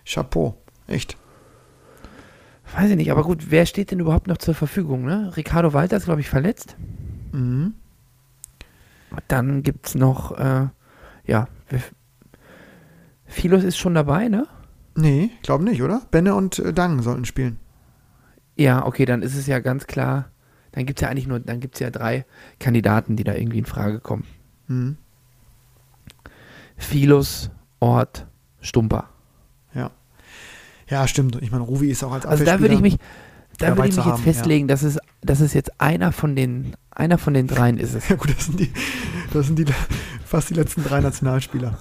[0.06, 0.56] Chapeau.
[0.88, 1.18] Echt.
[2.76, 5.32] Weiß ich nicht, aber gut, wer steht denn überhaupt noch zur Verfügung, ne?
[5.36, 6.76] Ricardo Walter ist, glaube ich, verletzt.
[7.32, 7.74] Mhm.
[9.28, 10.68] Dann gibt es noch, äh,
[11.26, 11.48] ja,
[13.30, 14.48] Philos ist schon dabei, ne?
[14.96, 16.02] Nee, glaube nicht, oder?
[16.12, 17.60] Benne und äh, Dang sollten spielen.
[18.56, 20.32] Ja, okay, dann ist es ja ganz klar.
[20.74, 22.26] Dann gibt es ja eigentlich nur, dann gibt es ja drei
[22.60, 24.26] Kandidaten, die da irgendwie in Frage kommen.
[24.68, 24.98] Mhm.
[26.76, 28.28] Philos, Ort,
[28.62, 29.10] Stumper.
[29.74, 29.92] Ja.
[30.89, 31.38] Ja, stimmt.
[31.42, 32.98] Ich meine, Ruvi ist auch als Also da würde ich mich,
[33.58, 34.74] da würde ich mich jetzt haben, festlegen, ja.
[34.74, 38.10] dass, es, dass es jetzt einer von den, einer von den dreien ist es.
[38.10, 38.72] Ja gut, das sind die,
[39.32, 39.65] das sind die
[40.26, 41.78] fast die letzten drei Nationalspieler.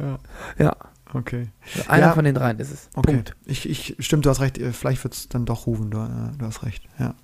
[0.00, 0.18] Ja.
[0.58, 0.76] Ja.
[1.14, 1.48] Okay.
[1.76, 2.12] Also einer ja.
[2.12, 2.88] von den dreien ist es.
[2.94, 3.12] Okay.
[3.12, 3.36] Punkt.
[3.44, 4.58] Ich, ich, stimmt, du hast recht.
[4.72, 5.90] Vielleicht wird es dann doch rufen.
[5.90, 6.84] Du, äh, du, hast recht.
[6.98, 7.14] Ja.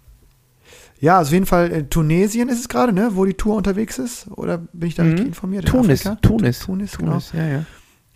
[1.01, 3.99] Ja, also auf jeden Fall äh, Tunesien ist es gerade, ne, wo die Tour unterwegs
[3.99, 4.29] ist.
[4.29, 5.11] Oder bin ich da mhm.
[5.11, 5.67] richtig informiert?
[5.67, 6.21] Tunis, Tunis.
[6.21, 7.19] Tunis, Tunis, genau.
[7.33, 7.65] ja, ja.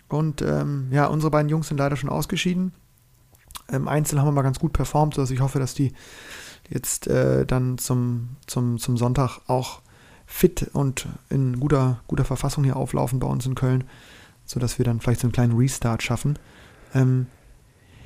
[0.09, 2.73] Und ähm, ja, unsere beiden Jungs sind leider schon ausgeschieden.
[3.71, 5.93] Im Einzel haben wir mal ganz gut performt, also ich hoffe, dass die
[6.69, 9.81] jetzt äh, dann zum, zum, zum Sonntag auch
[10.25, 13.85] fit und in guter, guter Verfassung hier auflaufen bei uns in Köln,
[14.45, 16.37] sodass wir dann vielleicht so einen kleinen Restart schaffen.
[16.93, 17.27] Ähm,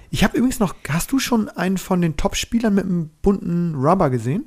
[0.10, 4.10] Ich habe übrigens noch, hast du schon einen von den Top-Spielern mit einem bunten Rubber
[4.10, 4.45] gesehen?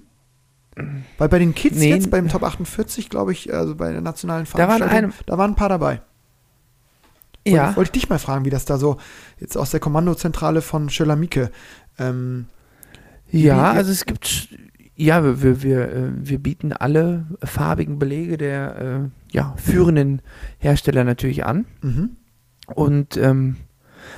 [1.19, 1.91] Weil bei den Kids Nee.
[1.91, 5.37] jetzt, beim Top 48, glaube ich, also bei der nationalen Da waren Veranstaltung, eine- da
[5.37, 6.01] waren ein paar dabei.
[7.47, 7.75] Ja.
[7.77, 8.99] Wollte, ich dich mal fragen, wie das da so
[9.39, 11.51] jetzt aus der Kommandozentrale von Schöller-Mieke.
[11.99, 12.47] Ähm,
[13.31, 14.49] Ja, also es gibt,
[15.01, 20.23] ja, wir, wir, wir, äh, wir bieten alle farbigen Belege der äh, ja, führenden
[20.59, 21.67] Hersteller natürlich an.
[21.83, 22.11] mhm.
[22.73, 23.57] Und ähm,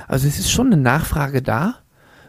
[0.07, 1.75] also es ist schon eine Nachfrage da,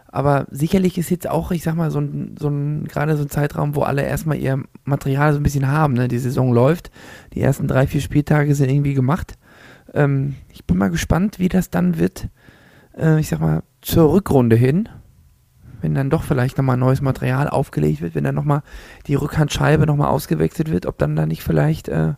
[0.06, 3.28] aber sicherlich ist jetzt auch, ich sag mal, so ein, so ein gerade so ein
[3.28, 5.92] Zeitraum, wo alle erstmal ihr Material so ein bisschen haben.
[5.92, 6.08] Ne?
[6.08, 6.90] Die Saison läuft,
[7.34, 9.34] die ersten drei, vier Spieltage sind irgendwie gemacht.
[9.92, 12.28] Ähm, ich bin mal gespannt, wie das dann wird,
[12.96, 14.88] äh, ich sag mal, zur Rückrunde hin,
[15.84, 18.62] wenn dann doch vielleicht nochmal neues Material aufgelegt wird, wenn dann nochmal
[19.06, 22.14] die Rückhandscheibe nochmal ausgewechselt wird, ob dann da nicht vielleicht äh,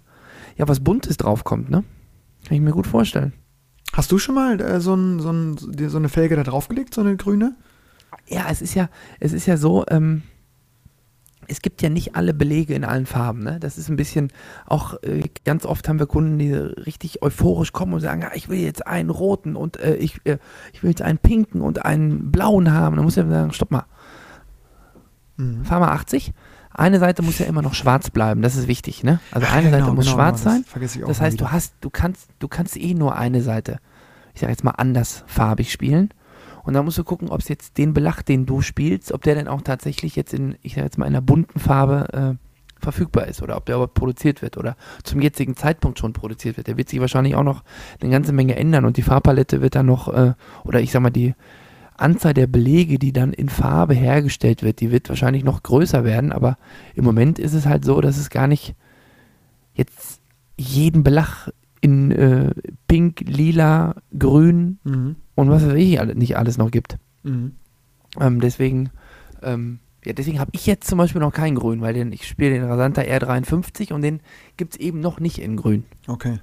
[0.57, 1.83] ja was Buntes draufkommt, ne?
[2.47, 3.33] Kann ich mir gut vorstellen.
[3.93, 7.01] Hast du schon mal äh, so, ein, so, ein, so eine Felge da draufgelegt, so
[7.01, 7.57] eine grüne?
[8.29, 10.23] Ja, es ist ja, es ist ja so, ähm,
[11.49, 13.43] es gibt ja nicht alle Belege in allen Farben.
[13.43, 13.59] Ne?
[13.61, 14.31] Das ist ein bisschen,
[14.67, 18.49] auch äh, ganz oft haben wir Kunden, die richtig euphorisch kommen und sagen, ja, ich
[18.49, 20.39] will jetzt einen roten und äh, ich, äh,
[20.73, 22.97] ich will jetzt einen pinken und einen blauen haben.
[22.97, 23.85] Dann muss er sagen, stopp mal,
[25.37, 25.65] Mhm.
[25.65, 26.33] fahr mal 80.
[26.73, 29.03] Eine Seite muss ja immer noch schwarz bleiben, das ist wichtig.
[29.03, 29.21] Ne?
[29.31, 30.65] Also Ach, eine ja, Seite genau, muss genau, schwarz genau, sein.
[30.81, 31.47] Das auch Das heißt, wieder.
[31.47, 33.79] du hast, du kannst, du kannst eh nur eine Seite,
[34.35, 36.11] ich sag jetzt mal andersfarbig spielen.
[36.67, 39.37] Und dann musst du gucken, ob es jetzt den Belach, den du spielst, ob der
[39.37, 43.29] denn auch tatsächlich jetzt in, ich sag jetzt mal, in einer bunten Farbe äh, verfügbar
[43.29, 46.67] ist oder ob der überhaupt produziert wird oder zum jetzigen Zeitpunkt schon produziert wird.
[46.67, 47.63] Der wird sich wahrscheinlich auch noch
[48.01, 51.11] eine ganze Menge ändern und die Farbpalette wird dann noch, äh, oder ich sag mal,
[51.11, 51.35] die
[51.97, 56.33] Anzahl der Belege, die dann in Farbe hergestellt wird, die wird wahrscheinlich noch größer werden,
[56.33, 56.59] aber
[56.97, 58.75] im Moment ist es halt so, dass es gar nicht
[59.73, 60.21] jetzt
[60.57, 61.49] jeden Belach
[61.81, 62.51] in äh,
[62.89, 65.17] Pink, Lila, Grün Mhm.
[65.37, 66.99] Und was ich alle- nicht alles noch gibt.
[67.23, 67.53] Mhm.
[68.21, 68.91] Ähm, deswegen,
[69.43, 72.55] ähm, ja, deswegen habe ich jetzt zum Beispiel noch keinen Grün, weil den, ich spiele
[72.55, 74.21] den Rasanta R53 und den
[74.57, 75.85] gibt es eben noch nicht in Grün.
[76.09, 76.39] Okay.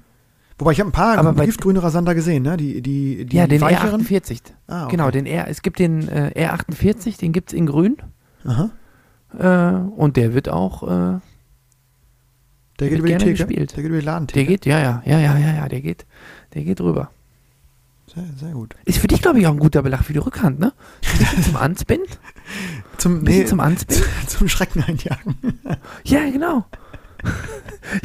[0.60, 2.56] Wobei ich habe ein paar Aber giftgrüne Rasander gesehen, ne?
[2.58, 4.02] Die, die, die ja, den weicheren.
[4.06, 4.40] R48.
[4.68, 4.92] Ah, okay.
[4.92, 7.98] Genau, den R, es gibt den äh, R48, den gibt es in Grün
[8.46, 8.70] Aha.
[9.40, 11.22] äh, und der wird auch, äh, Der
[12.90, 13.32] geht wird über die Theke.
[13.32, 13.72] gespielt.
[13.76, 14.46] Der geht über die Ladentheke.
[14.46, 16.06] der geht, ja, ja, ja, ja, ja, ja, der geht,
[16.54, 17.10] der geht rüber.
[18.16, 18.76] Sehr, sehr gut.
[18.86, 20.74] Ist für dich, glaube ich, auch ein guter Belach für die Rückhand, ne?
[21.44, 22.06] Zum Anspinnen?
[22.98, 24.04] Zum, nee, zum Anspinnen?
[24.28, 25.36] zum Schrecken einjagen.
[26.04, 26.66] Ja, genau.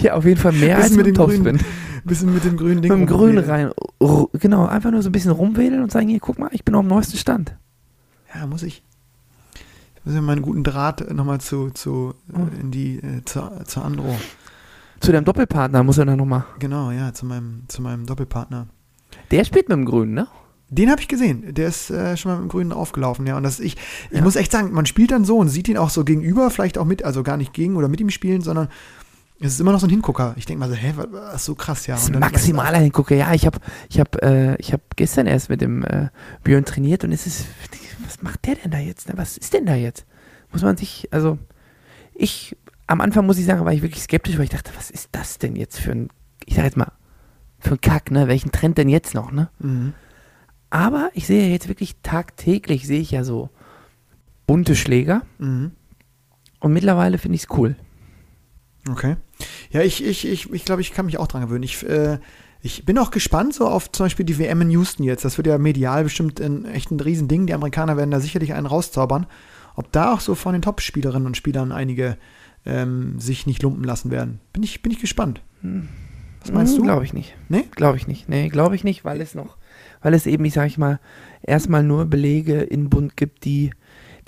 [0.00, 1.66] ja, auf jeden Fall mehr Bisschen als mit mit dem grünen Topspin.
[2.04, 2.90] Bisschen mit dem grünen Ding.
[2.90, 3.72] Mit dem Grün rumprobieren.
[4.00, 4.28] rein.
[4.34, 6.82] Genau, einfach nur so ein bisschen rumwedeln und sagen, hier, guck mal, ich bin auf
[6.82, 7.54] dem neuesten Stand.
[8.34, 8.82] Ja, muss ich.
[9.96, 13.84] Ich muss ja meinen guten Draht nochmal zu, zu, äh, in die, äh, zur, zur
[13.84, 14.16] Andro.
[15.00, 16.44] Zu deinem Doppelpartner muss er dann nochmal.
[16.58, 18.68] Genau, ja, zu meinem, zu meinem Doppelpartner.
[19.30, 20.28] Der spielt mit dem Grünen, ne?
[20.70, 21.54] Den habe ich gesehen.
[21.54, 23.36] Der ist äh, schon mal mit dem Grünen aufgelaufen, ja.
[23.36, 23.76] Und das ich,
[24.10, 24.22] ich Ja.
[24.22, 26.84] muss echt sagen, man spielt dann so und sieht ihn auch so gegenüber, vielleicht auch
[26.84, 28.68] mit, also gar nicht gegen oder mit ihm spielen, sondern
[29.40, 30.34] es ist immer noch so ein Hingucker.
[30.36, 31.94] Ich denke mal so, hä, was, was so krass, ja.
[31.94, 33.14] Das ist ein maximaler Hingucker.
[33.14, 36.08] Ja, ich habe ich hab, äh, ich hab gestern erst mit dem äh,
[36.44, 37.46] Björn trainiert und es ist,
[38.04, 39.08] was macht der denn da jetzt?
[39.08, 39.14] Ne?
[39.16, 40.04] Was ist denn da jetzt?
[40.52, 41.38] Muss man sich, also
[42.14, 45.08] ich, am Anfang muss ich sagen, war ich wirklich skeptisch, weil ich dachte, was ist
[45.12, 46.08] das denn jetzt für ein,
[46.44, 46.92] ich sag jetzt mal,
[47.58, 48.28] für ein Kack, ne?
[48.28, 49.48] Welchen Trend denn jetzt noch, ne?
[49.58, 49.94] Mhm.
[50.70, 53.48] Aber ich sehe jetzt wirklich tagtäglich, sehe ich ja so
[54.46, 55.72] bunte Schläger Mhm.
[56.60, 57.76] und mittlerweile finde ich es cool.
[58.90, 59.16] Okay.
[59.70, 61.62] Ja, ich, ich, ich, ich glaube, ich kann mich auch dran gewöhnen.
[61.64, 62.18] Ich, äh,
[62.60, 65.24] ich bin auch gespannt so auf zum Beispiel die WM in Houston jetzt.
[65.24, 67.46] Das wird ja medial bestimmt ein, echt ein Riesending.
[67.46, 69.26] Die Amerikaner werden da sicherlich einen rauszaubern.
[69.76, 72.16] Ob da auch so von den Top-Spielerinnen und Spielern einige
[72.66, 74.40] ähm, sich nicht lumpen lassen werden.
[74.52, 75.40] Bin ich, bin ich gespannt.
[75.62, 75.80] Was
[76.52, 76.82] meinst du?
[76.82, 77.36] Glaube ich nicht.
[77.48, 77.64] Nee?
[77.74, 78.28] Glaube ich nicht.
[78.28, 79.56] Nee, glaube ich nicht, weil es noch,
[80.02, 81.00] weil es eben, ich sage ich mal,
[81.42, 83.70] erstmal nur Belege in Bund gibt, die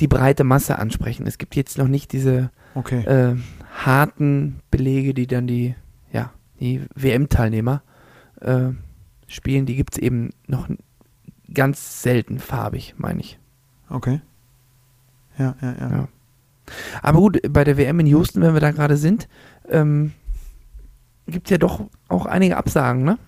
[0.00, 1.26] die breite Masse ansprechen.
[1.26, 3.00] Es gibt jetzt noch nicht diese Okay.
[3.04, 3.36] äh,
[3.84, 5.74] harten Belege, die dann die,
[6.12, 7.82] ja, die WM-Teilnehmer
[8.40, 8.70] äh,
[9.26, 9.66] spielen.
[9.66, 10.68] Die gibt es eben noch
[11.52, 13.38] ganz selten farbig, meine ich.
[13.90, 14.20] Okay.
[15.38, 15.90] Ja, ja, ja.
[15.90, 16.08] Ja.
[17.02, 19.28] Aber gut, bei der WM in Houston, wenn wir da gerade sind,
[19.68, 20.12] ähm,
[21.30, 23.18] gibt es ja doch auch einige Absagen, ne?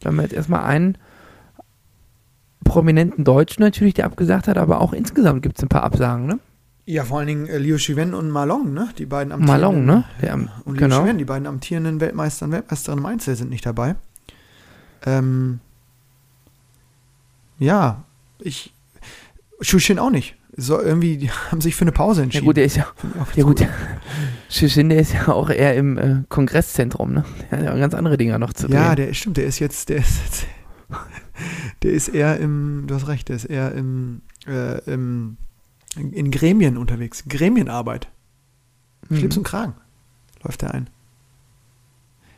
[0.00, 0.98] Wir haben jetzt erstmal einen
[2.64, 6.38] prominenten Deutschen natürlich, der abgesagt hat, aber auch insgesamt gibt es ein paar Absagen, ne?
[6.84, 8.88] Ja, vor allen Dingen äh, Liu Shiwen und Malong, ne?
[8.98, 9.60] Die beiden amtierenden.
[9.60, 10.04] Malong, ne?
[10.20, 11.02] Der, am- Und Liu genau.
[11.02, 13.94] Shiwen, die beiden amtierenden Weltmeister und Weltmeisterinnen im Einzel sind nicht dabei.
[15.06, 15.60] Ähm,
[17.58, 18.02] ja,
[18.40, 18.72] ich.
[19.60, 20.36] Shushin auch nicht.
[20.56, 22.46] So, irgendwie, die haben sich für eine Pause Ja entschieden.
[22.46, 22.86] gut, der ist ja,
[23.36, 23.68] ja gut, cool.
[24.52, 27.24] Shishin, der ist ja auch eher im äh, Kongresszentrum, ne?
[27.50, 28.76] Der hat ja ganz andere Dinge noch zu drehen.
[28.76, 30.46] Ja, der stimmt, der ist jetzt, der ist jetzt,
[31.82, 35.36] Der ist eher im, du hast recht, der ist eher im, äh, im
[35.96, 37.24] in Gremien unterwegs.
[37.28, 38.08] Gremienarbeit.
[39.10, 39.40] Schlips Mhm.
[39.40, 39.74] und Kragen
[40.42, 40.88] läuft er ein.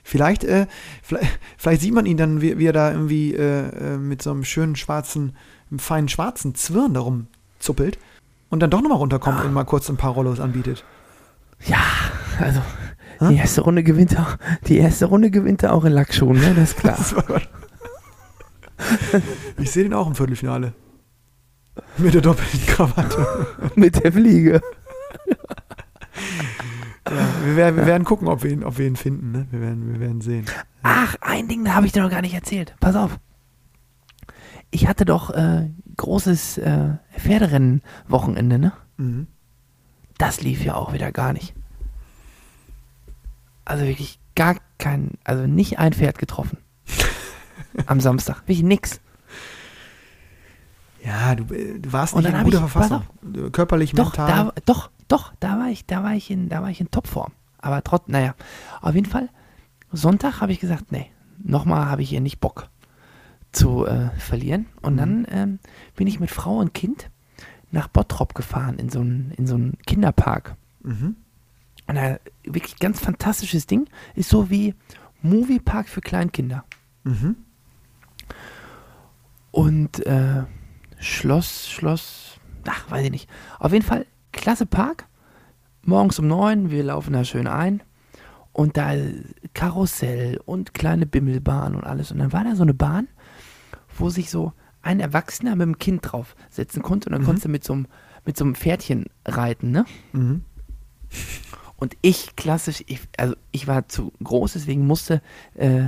[0.03, 0.66] Vielleicht, äh,
[1.03, 4.31] vielleicht, vielleicht sieht man ihn dann, wie, wie er da irgendwie äh, äh, mit so
[4.31, 5.35] einem schönen schwarzen,
[5.70, 7.27] einem feinen schwarzen Zwirn darum
[7.59, 7.98] zuppelt
[8.50, 9.44] und dann doch nochmal runterkommt Ah.
[9.44, 10.85] und mal kurz ein paar Rollos anbietet.
[11.66, 11.83] Ja,
[12.40, 12.61] also
[13.20, 13.29] Hä?
[13.29, 16.55] die erste Runde gewinnt er, die erste Runde gewinnt er auch in Lackschuhen, ne?
[16.55, 16.98] Das ist klar.
[19.57, 20.74] Ich sehe den auch im Viertelfinale.
[21.96, 23.46] Mit der doppelten Krawatte.
[23.77, 24.61] Mit der Fliege.
[27.09, 29.31] Ja, wir, werden, wir werden gucken, ob wir ihn, ob wir ihn finden.
[29.33, 29.46] Ne?
[29.50, 30.46] Wir, werden, wir werden sehen.
[30.83, 32.74] Ach, ein Ding, da habe ich dir noch gar nicht erzählt.
[32.81, 33.18] Pass auf.
[34.70, 38.72] Ich hatte doch äh, großes äh, Pferderennen-Wochenende, ne?
[38.96, 39.29] Mhm.
[40.24, 41.52] Das lief ja auch wieder gar nicht.
[43.66, 46.56] Also wirklich gar kein, also nicht ein Pferd getroffen.
[47.87, 48.38] Am Samstag.
[48.46, 49.00] Wirklich nix.
[51.04, 53.02] Ja, du, äh, du warst nicht in guter ich- Verfassung.
[53.52, 54.46] Körperlich, Doch, mental.
[54.46, 57.32] da, doch, doch, da war ich, da war ich in, da war ich in Topform.
[57.58, 58.34] Aber trotz, naja,
[58.80, 59.28] auf jeden Fall,
[59.92, 61.10] Sonntag habe ich gesagt, nee,
[61.42, 62.68] nochmal habe ich hier nicht Bock
[63.52, 64.66] zu äh, verlieren.
[64.80, 64.98] Und Mhm.
[64.98, 65.58] dann ähm,
[65.96, 67.10] bin ich mit Frau und Kind
[67.74, 70.56] nach Bottrop gefahren, in so einen in so einen Kinderpark.
[70.82, 71.16] Mhm.
[71.87, 73.87] Und da, wirklich ganz fantastisches Ding.
[74.14, 74.74] Ist so wie
[75.22, 76.64] Moviepark für Kleinkinder.
[77.02, 77.37] Mhm.
[79.50, 80.44] Und äh,
[80.98, 83.28] Schloss, Schloss, ach, weiß ich nicht.
[83.58, 85.06] Auf jeden Fall, klasse Park.
[85.82, 87.82] Morgens um neun, wir laufen da schön ein.
[88.52, 88.92] Und da
[89.52, 92.12] Karussell und kleine Bimmelbahn und alles.
[92.12, 93.08] Und dann war da so eine Bahn,
[93.98, 94.52] wo sich so
[94.85, 97.09] ein Erwachsener mit einem Kind drauf setzen konnte.
[97.09, 97.27] Und dann Mhm.
[97.27, 97.87] konntest du mit so einem,
[98.25, 99.85] mit so einem Pferdchen reiten, ne?
[100.12, 100.42] Mhm.
[101.77, 105.20] Und ich klassisch, ich, also ich war zu groß, deswegen musste
[105.55, 105.87] äh,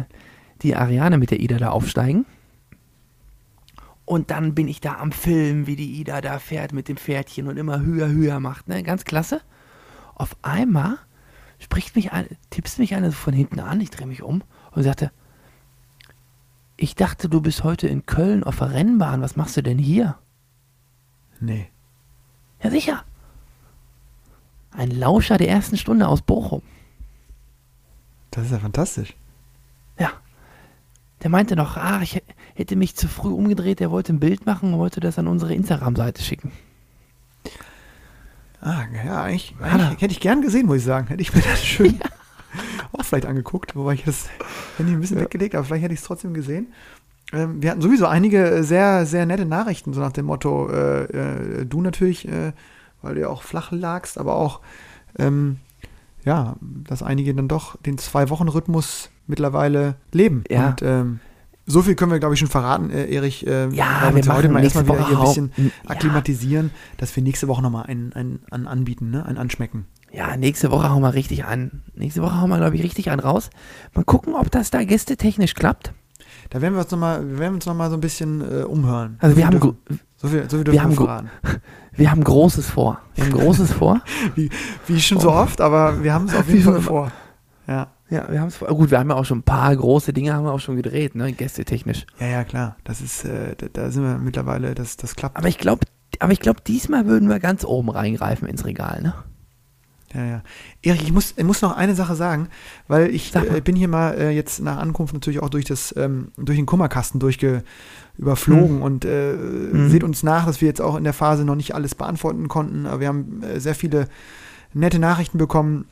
[0.63, 2.27] die Ariane mit der Ida da aufsteigen.
[4.05, 7.49] Und dann bin ich da am Film, wie die Ida da fährt mit dem Pferdchen
[7.49, 8.69] und immer höher, höher macht.
[8.69, 8.83] Ne?
[8.83, 9.41] Ganz klasse.
[10.15, 10.99] Auf einmal
[11.59, 14.83] spricht mich ein, tippst mich einer so von hinten an, ich drehe mich um und
[14.83, 15.11] sagte,
[16.77, 20.17] ich dachte, du bist heute in Köln auf der Rennbahn, was machst du denn hier?
[21.41, 21.69] Nee.
[22.63, 23.05] Ja, sicher.
[24.73, 26.63] Ein Lauscher der ersten Stunde aus Bochum.
[28.31, 29.15] Das ist ja fantastisch.
[29.99, 30.11] Ja.
[31.23, 32.23] Der meinte noch, ah, ich hä-
[32.55, 35.55] hätte mich zu früh umgedreht, der wollte ein Bild machen und wollte das an unsere
[35.55, 36.53] Instagram-Seite schicken.
[38.61, 40.01] Ah, ja, eigentlich, eigentlich er.
[40.01, 41.07] hätte ich gern gesehen, muss ich sagen.
[41.07, 42.26] Hätte ich mir das schön auch
[43.07, 44.29] vielleicht angeguckt, wobei ich das
[44.77, 46.69] Handy ein bisschen weggelegt, aber vielleicht hätte ich es trotzdem gesehen.
[47.33, 51.05] Ähm, wir hatten sowieso einige äh, sehr, sehr nette Nachrichten, so nach dem Motto, äh,
[51.05, 52.53] äh, du natürlich, äh,
[53.03, 54.61] weil du ja auch flach lagst, aber auch,
[55.19, 55.59] ähm,
[56.25, 60.45] ja, dass einige dann doch den Zwei-Wochen-Rhythmus mittlerweile leben.
[60.49, 60.71] Ja.
[60.71, 61.21] Und ähm,
[61.67, 63.45] so viel können wir, glaube ich, schon verraten, äh, Erich.
[63.45, 65.91] Äh, Ja, wir uns heute machen mal erstmal wieder hier ein bisschen ja.
[65.91, 69.27] akklimatisieren, dass wir nächste Woche nochmal einen, einen, einen anbieten, ne?
[69.27, 69.87] einen anschmecken.
[70.13, 71.83] Ja, nächste Woche hauen wir richtig an.
[71.95, 73.51] Nächste Woche hauen wir, glaube ich, richtig einen raus.
[73.95, 75.93] Mal gucken, ob das da gästetechnisch klappt.
[76.51, 79.17] Da werden wir uns nochmal, wir werden uns noch mal so ein bisschen äh, umhören.
[79.21, 79.79] Also So wir haben, dürfen,
[80.17, 81.31] so viel, so viel wir haben verraten.
[81.93, 83.01] wir haben Großes vor.
[83.15, 84.01] Wir haben Großes vor.
[84.87, 87.13] Wie schon so oft, aber wir haben es auf Wie jeden Fall vor.
[87.67, 87.89] Ja.
[88.09, 88.69] Ja, wir haben es vor.
[88.69, 91.17] Gut, wir haben ja auch schon ein paar große Dinge haben wir auch schon gedreht,
[91.17, 92.07] ne, gästetechnisch.
[92.21, 92.77] ja, ja, klar.
[92.85, 95.37] Das ist, äh, da, da sind wir mittlerweile, das, das klappt.
[95.37, 95.87] Aber ich glaube,
[96.21, 99.15] aber ich glaube, diesmal würden wir ganz oben reingreifen ins Regal, ne?
[100.15, 100.43] Ja, ja.
[100.83, 102.49] Erich, ich muss, ich muss noch eine Sache sagen,
[102.89, 106.29] weil ich äh, bin hier mal äh, jetzt nach Ankunft natürlich auch durch das, ähm,
[106.37, 107.65] durch den Kummerkasten durchge
[108.17, 109.91] überflogen und äh, Mhm.
[109.91, 112.87] seht uns nach, dass wir jetzt auch in der Phase noch nicht alles beantworten konnten,
[112.87, 114.09] aber wir haben äh, sehr viele
[114.73, 115.87] nette Nachrichten bekommen,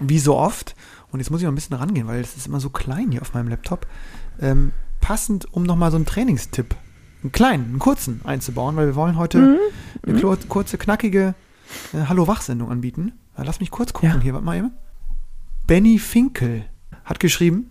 [0.00, 0.74] wie so oft.
[1.10, 3.22] Und jetzt muss ich noch ein bisschen rangehen, weil es ist immer so klein hier
[3.22, 3.86] auf meinem Laptop.
[4.40, 6.74] Ähm, passend, um nochmal so einen Trainingstipp,
[7.22, 9.56] einen kleinen, einen kurzen einzubauen, weil wir wollen heute Mhm.
[10.06, 11.34] eine klo- kurze, knackige
[11.92, 13.12] äh, Hallo-Wach-Sendung anbieten.
[13.38, 14.20] Äh, lass mich kurz gucken Ja.
[14.20, 14.72] hier, warte mal eben.
[15.66, 16.64] Benny Finkel
[17.04, 17.70] hat geschrieben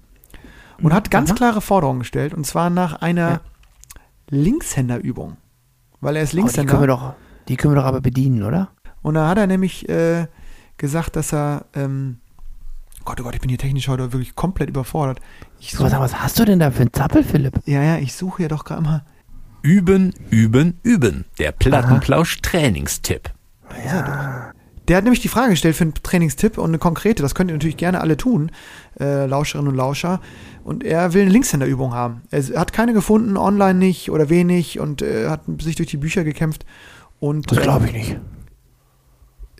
[0.82, 1.36] und hat ganz Aha.
[1.38, 3.42] klare Forderungen gestellt, und zwar nach einer Ja.
[4.30, 5.38] Linkshänderübung.
[6.02, 6.70] Weil er ist Oh, die Linkshänder.
[6.72, 7.14] können wir doch,
[7.48, 8.70] die können wir doch aber bedienen, oder?
[9.02, 10.28] Und da hat er nämlich äh,
[10.78, 12.20] gesagt, dass er, ähm,
[13.06, 15.20] Gott, oh Gott, ich bin hier technisch heute wirklich komplett überfordert.
[15.60, 17.60] Sag, suche, was hast du denn da für einen Zappel, Philipp?
[17.66, 19.06] ja, ja, ich suche ja doch gerade mal.
[19.64, 21.26] Üben, üben, üben.
[21.40, 23.32] Der Plattenplausch-Trainingstipp.
[24.88, 27.22] Der hat nämlich die Frage gestellt für einen Trainingstipp und eine konkrete.
[27.22, 28.52] Das könnt ihr natürlich gerne alle tun,
[29.00, 30.22] äh, Lauscherinnen und Lauscher.
[30.64, 32.22] Und er will eine Linkshänderübung haben.
[32.32, 36.24] Er hat keine gefunden, online nicht oder wenig und äh, hat sich durch die Bücher
[36.24, 36.66] gekämpft.
[37.20, 38.20] Und Das äh, glaube ich nicht.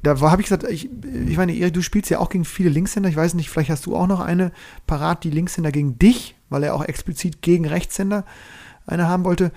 [0.04, 0.90] da habe ich gesagt, ich,
[1.28, 3.10] ich meine, Erik, du spielst ja auch gegen viele Linkshänder.
[3.10, 4.52] Ich weiß nicht, vielleicht hast du auch noch eine
[4.86, 8.24] parat, die Linkshänder gegen dich, weil er auch explizit gegen Rechtshänder
[8.86, 9.52] eine haben wollte,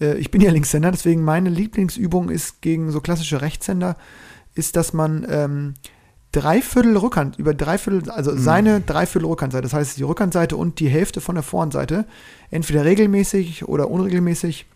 [0.00, 3.96] äh, ich bin ja Linkshänder, deswegen meine Lieblingsübung ist gegen so klassische Rechtshänder,
[4.54, 5.74] ist, dass man ähm,
[6.32, 11.20] Dreiviertel Rückhand, über Dreiviertel, also seine Dreiviertel Rückhandseite, das heißt die Rückhandseite und die Hälfte
[11.20, 12.04] von der Vorhandseite,
[12.50, 14.66] entweder regelmäßig oder unregelmäßig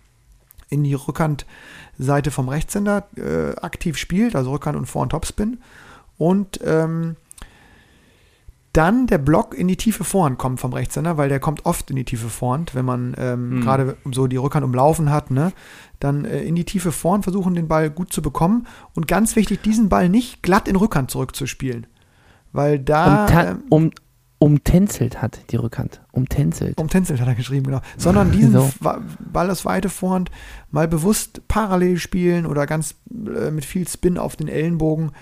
[0.69, 5.59] in die Rückhandseite vom Rechtshänder äh, aktiv spielt, also Rückhand und Vorhand Topspin.
[6.19, 7.17] Und ähm,
[8.75, 11.97] dann der Block in die tiefe Vorhand kommt vom Rechtshänder, weil der kommt oft in
[11.97, 13.61] die tiefe Vorhand, wenn man ähm, Hm.
[13.63, 15.53] gerade so die Rückhand umlaufen hat, ne?
[16.01, 18.67] Dann äh, in die tiefe Vorhand versuchen, den Ball gut zu bekommen.
[18.95, 21.87] Und ganz wichtig, diesen Ball nicht glatt in Rückhand zurückzuspielen.
[22.53, 23.27] Weil da.
[23.27, 23.91] um, ähm, um,
[24.45, 26.03] umtänzelt hat die Rückhand.
[26.13, 26.77] Umtänzelt.
[26.77, 27.81] Umtänzelt hat er geschrieben, genau.
[27.97, 28.71] Sondern diesen So.
[29.33, 30.31] Ball aus weite Vorhand
[30.71, 35.13] mal bewusst parallel spielen oder ganz äh, mit viel Spin auf den Ellenbogen.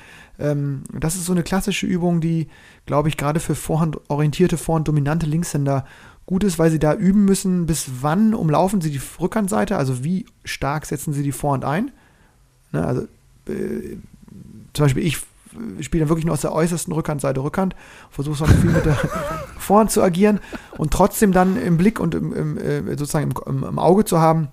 [0.40, 2.48] Ähm, das ist so eine klassische Übung, die,
[2.85, 5.87] glaube ich, gerade für vorhandorientierte, vorhanddominante Linkshänder
[6.26, 10.26] gut ist, weil sie da üben müssen, bis wann umlaufen sie die Rückhandseite, also wie
[10.44, 11.92] stark setzen sie die Vorhand ein.
[12.72, 13.02] Ne, also
[13.46, 13.98] äh,
[14.72, 15.18] zum Beispiel ich
[15.81, 17.75] spiele dann wirklich nur aus der äußersten Rückhandseite Rückhand,
[18.11, 18.95] versuche so viel mit der
[19.59, 20.41] Vorhand zu agieren
[20.79, 24.49] und trotzdem dann im Blick und im, im, äh, sozusagen im, im, Auge zu haben,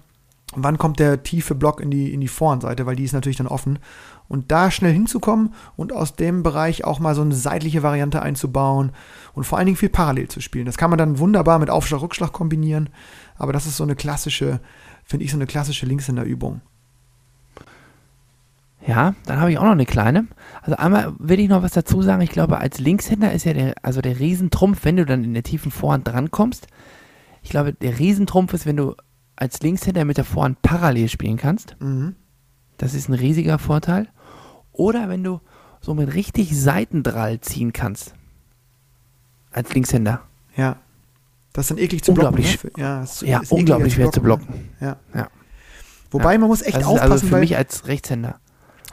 [0.56, 3.48] wann kommt der tiefe Block in die, in die Vorhandseite, weil die ist natürlich dann
[3.48, 3.80] offen.
[4.28, 8.92] Und da schnell hinzukommen und aus dem Bereich auch mal so eine seitliche Variante einzubauen
[9.34, 10.68] und vor allen Dingen viel parallel zu spielen.
[10.68, 12.90] Das kann man dann wunderbar mit Aufschlag, Rückschlag kombinieren,
[13.38, 14.60] aber das ist so eine klassische,
[15.04, 16.62] finde ich, so eine klassische Linkshänder-Übung.
[18.90, 20.26] Ja, dann habe ich auch noch eine kleine.
[20.62, 22.22] Also einmal will ich noch was dazu sagen.
[22.22, 25.44] Ich glaube, als Linkshänder ist ja der, also der Riesentrumpf, wenn du dann in der
[25.44, 26.68] tiefen Vorhand drankommst.
[27.44, 28.96] Ich glaube, der Riesentrumpf ist, wenn du
[29.36, 31.76] als Linkshänder mit der Vorhand parallel spielen kannst.
[31.80, 32.16] Mhm.
[32.78, 34.08] Das ist ein riesiger Vorteil.
[34.72, 35.40] Oder wenn du
[35.82, 38.16] so mit richtig Seitendrall ziehen kannst.
[39.52, 40.22] Als Linkshänder.
[40.56, 40.78] Ja.
[41.54, 42.38] Das ist dann eklig zu blocken.
[42.38, 42.72] Unglaublich Ne?
[42.78, 44.48] Ja, ist, Ja, ist unglaublich schwer zu blocken.
[44.82, 44.98] Ja.
[45.14, 45.28] Ja.
[46.12, 48.40] Wobei man muss echt Das ist aufpassen, also für mich als Rechtshänder.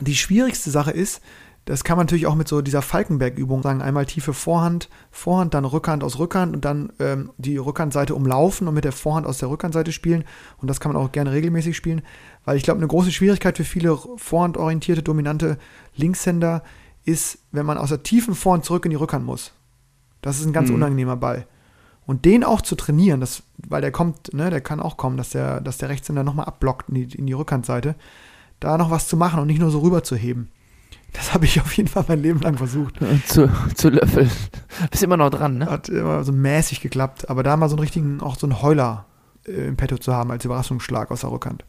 [0.00, 1.20] Die schwierigste Sache ist,
[1.64, 5.64] das kann man natürlich auch mit so dieser Falkenberg-Übung sagen, einmal tiefe Vorhand, Vorhand, dann
[5.64, 9.50] Rückhand aus Rückhand und dann ähm, die Rückhandseite umlaufen und mit der Vorhand aus der
[9.50, 10.22] Rückhandseite spielen.
[10.58, 12.02] Und das kann man auch gerne regelmäßig spielen,
[12.44, 15.58] weil ich glaube, eine große Schwierigkeit für viele vorhandorientierte, dominante
[15.96, 16.62] Linkshänder
[17.04, 19.52] ist, wenn man aus der tiefen Vorhand zurück in die Rückhand muss.
[20.22, 20.76] Das ist ein ganz Mhm.
[20.76, 21.48] unangenehmer Ball.
[22.06, 25.30] Und den auch zu trainieren, das, weil der kommt, ne, der kann auch kommen, dass
[25.30, 27.96] der, dass der Rechtshänder nochmal abblockt in die, in die Rückhandseite,
[28.60, 30.50] da noch was zu machen und nicht nur so rüber zu heben.
[31.12, 32.98] Das habe ich auf jeden Fall mein Leben lang versucht.
[33.26, 34.30] Zu, zu löffeln.
[34.90, 35.66] Bist immer noch dran, ne?
[35.66, 39.06] Hat immer so mäßig geklappt, aber da mal so einen richtigen, auch so einen Heuler
[39.46, 41.64] äh, im Petto zu haben als Überraschungsschlag aus der Rückhand.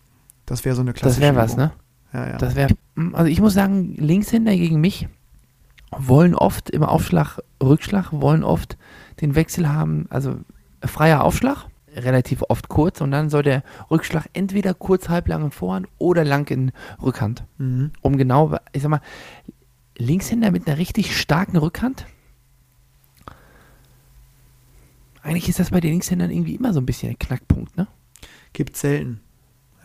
[0.46, 1.72] Das wäre so eine klassische Das wäre was, ne?
[2.14, 2.38] Ja, ja.
[2.38, 2.74] Das wäre,
[3.14, 5.08] also ich muss sagen, Linkshänder gegen mich
[5.92, 8.78] wollen oft im Aufschlag, Rückschlag, wollen oft
[9.22, 10.36] den Wechsel haben, also
[10.82, 11.66] freier Aufschlag,
[11.98, 16.50] relativ oft kurz und dann soll der Rückschlag entweder kurz, halblang in Vorhand oder lang
[16.50, 17.44] in Rückhand.
[17.58, 17.92] mhm.
[18.02, 19.02] Um genau, ich sag mal,
[19.98, 22.06] Linkshänder mit einer richtig starken Rückhand.
[25.24, 27.88] Eigentlich ist das bei den Linkshändern irgendwie immer so ein bisschen ein Knackpunkt, ne?
[28.54, 29.20] Gibt selten.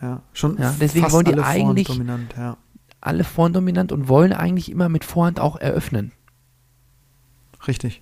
[0.01, 2.57] Ja, schon Ja, deswegen wollen die alle eigentlich- dominant, ja.
[3.01, 6.13] Alle Vorhand dominant und wollen eigentlich immer mit Vorhand auch eröffnen.
[7.67, 8.01] Richtig.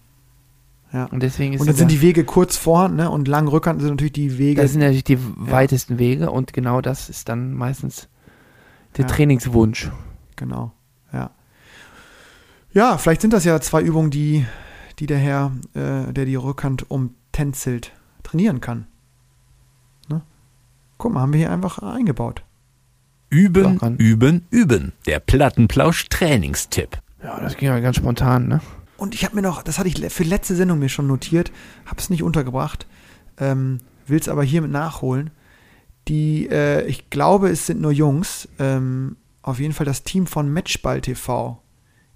[0.94, 1.06] Ja.
[1.06, 3.10] Und deswegen ist Und dann es sind ja- die Wege kurz Vorhand, ne?
[3.10, 4.62] Und lang Rückhand sind natürlich die Wege.
[4.62, 8.10] Das sind natürlich die weitesten Wege und genau das ist dann meistens
[8.98, 9.12] der Ja.
[9.12, 9.90] Trainingswunsch.
[10.36, 10.74] Genau,
[11.14, 11.32] ja.
[12.74, 14.46] Ja, vielleicht sind das ja zwei Übungen, die,
[15.00, 17.92] die der Herr, äh, der die Rückhand umtänzelt,
[18.24, 18.88] trainieren kann.
[20.10, 20.22] Ne?
[20.98, 22.44] Guck mal, haben wir hier einfach eingebaut.
[23.30, 24.92] Üben, üben, üben.
[25.06, 26.98] Der Plattenplausch-Trainingstipp.
[27.24, 28.60] Ja, das ging ja ganz spontan, ne?
[29.02, 31.52] Und ich habe mir noch, das hatte ich für letzte Sendung mir schon notiert,
[31.88, 32.86] habe es nicht untergebracht,
[33.40, 35.32] ähm, will es aber hiermit nachholen.
[36.08, 38.48] Die, äh, ich glaube, es sind nur Jungs.
[38.60, 41.60] Ähm, auf jeden Fall das Team von Matchball TV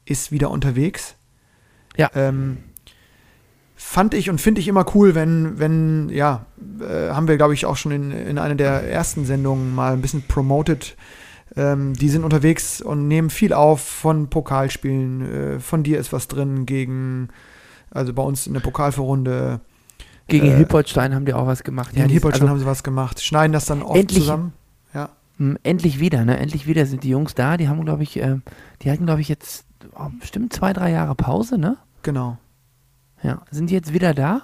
[0.06, 1.16] ist wieder unterwegs.
[1.98, 2.12] Ja.
[2.14, 2.60] Ähm,
[3.76, 6.46] fand ich und finde ich immer cool, wenn, wenn, ja,
[6.80, 10.02] äh, haben wir, glaube ich, auch schon in, in einer der ersten Sendungen mal ein
[10.02, 10.96] bisschen promoted.
[11.56, 15.56] Ähm, die sind unterwegs und nehmen viel auf von Pokalspielen.
[15.56, 17.30] Äh, von dir ist was drin gegen,
[17.92, 19.62] also bei uns in der Pokalvorrunde.
[20.28, 21.96] Gegen Äh, Hilpoltstein haben die auch was gemacht.
[21.96, 23.22] Ja, in Hippolstein also, haben sie was gemacht.
[23.22, 24.54] Schneiden das dann oft Endlich- zusammen.
[24.94, 25.10] Ja.
[25.64, 26.38] endlich wieder, ne?
[26.38, 27.58] Endlich wieder sind die Jungs da.
[27.58, 28.38] Die haben, glaube ich, äh,
[28.82, 29.66] die hatten, glaube ich, jetzt
[29.96, 31.78] oh, bestimmt zwei, drei Jahre Pause, ne?
[32.02, 32.38] Genau.
[33.22, 34.42] Ja, sind jetzt wieder da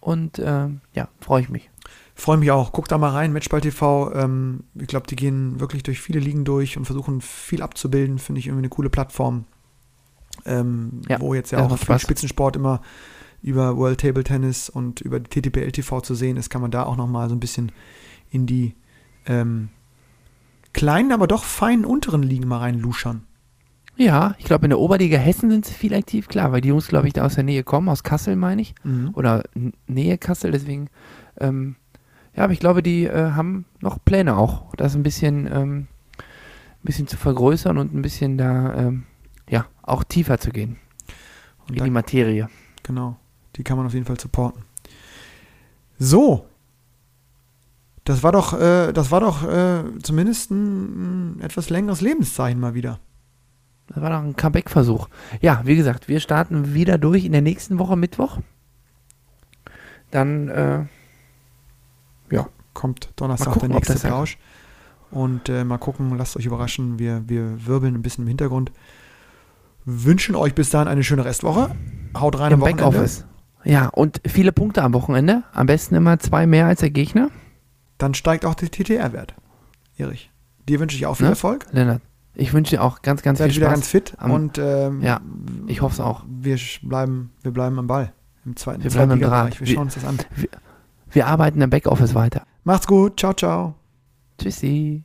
[0.00, 1.69] und ähm, ja, freue ich mich.
[2.20, 2.72] Freue mich auch.
[2.72, 4.12] Guck da mal rein, Matchball TV.
[4.14, 8.18] Ähm, ich glaube, die gehen wirklich durch viele Ligen durch und versuchen viel abzubilden.
[8.18, 9.46] Finde ich irgendwie eine coole Plattform.
[10.44, 11.98] Ähm, Ja, wo jetzt ja auch viel.
[11.98, 12.82] Spitzensport immer
[13.42, 16.98] über World Table Tennis und über TTPL TV zu sehen ist, kann man da auch
[16.98, 17.72] nochmal so ein bisschen
[18.30, 18.74] in die
[19.24, 19.70] ähm,
[20.74, 23.22] kleinen, aber doch feinen unteren Ligen mal reinluschern.
[23.96, 26.88] Ja, ich glaube, in der Oberliga Hessen sind sie viel aktiv, klar, weil die Jungs,
[26.88, 28.74] glaube ich, da aus der Nähe kommen, aus Kassel, meine ich.
[28.84, 29.10] Mhm.
[29.14, 29.44] Oder
[29.86, 30.88] Nähe Kassel, deswegen.
[31.38, 31.76] Ähm,
[32.36, 35.86] ja, aber ich glaube, die äh, haben noch Pläne auch, das ein bisschen, ähm,
[36.18, 39.04] ein bisschen zu vergrößern und ein bisschen da, ähm,
[39.48, 40.76] ja, auch tiefer zu gehen
[41.66, 42.48] Und in da- die Materie.
[42.82, 43.16] Genau,
[43.56, 44.62] die kann man auf jeden Fall supporten.
[45.98, 46.46] So,
[48.04, 52.74] das war doch, äh, das war doch äh, zumindest ein, ein etwas längeres Lebenszeichen mal
[52.74, 52.98] wieder.
[53.88, 55.08] Das war doch ein Comeback-Versuch.
[55.40, 58.38] Ja, wie gesagt, wir starten wieder durch in der nächsten Woche Mittwoch.
[60.10, 60.84] Dann, äh,
[62.74, 64.38] Kommt Donnerstag gucken, der nächste Plausch.
[65.10, 66.98] Und äh, mal gucken, lasst euch überraschen.
[66.98, 68.70] Wir, wir wirbeln ein bisschen im Hintergrund.
[69.84, 71.74] Wünschen euch bis dahin eine schöne Restwoche.
[72.16, 72.82] Haut rein im am Wochenende.
[72.84, 73.24] Backoffice.
[73.64, 75.42] Ja, und viele Punkte am Wochenende.
[75.52, 77.30] Am besten immer zwei mehr als der Gegner.
[77.98, 79.34] Dann steigt auch der TTR-Wert.
[79.98, 80.30] Erich,
[80.68, 81.30] dir wünsche ich auch viel Ne?
[81.32, 81.66] Erfolg.
[81.72, 82.00] Lennart,
[82.34, 83.80] ich wünsche dir auch ganz, ganz Seid viel wieder Spaß.
[83.80, 85.20] ganz fit am- und ähm, Ja,
[85.66, 86.24] ich hoffe es auch.
[86.28, 88.12] Wir bleiben, wir bleiben am Ball.
[88.46, 89.50] Im zweiten Wir bleiben Zweitligabereich.
[89.54, 89.60] Draht.
[89.60, 90.18] Wir Wir- schauen uns das an.
[91.10, 92.46] Wir arbeiten im Backoffice weiter.
[92.64, 93.18] Macht's gut.
[93.18, 93.74] Ciao, ciao.
[94.38, 95.04] Tschüssi.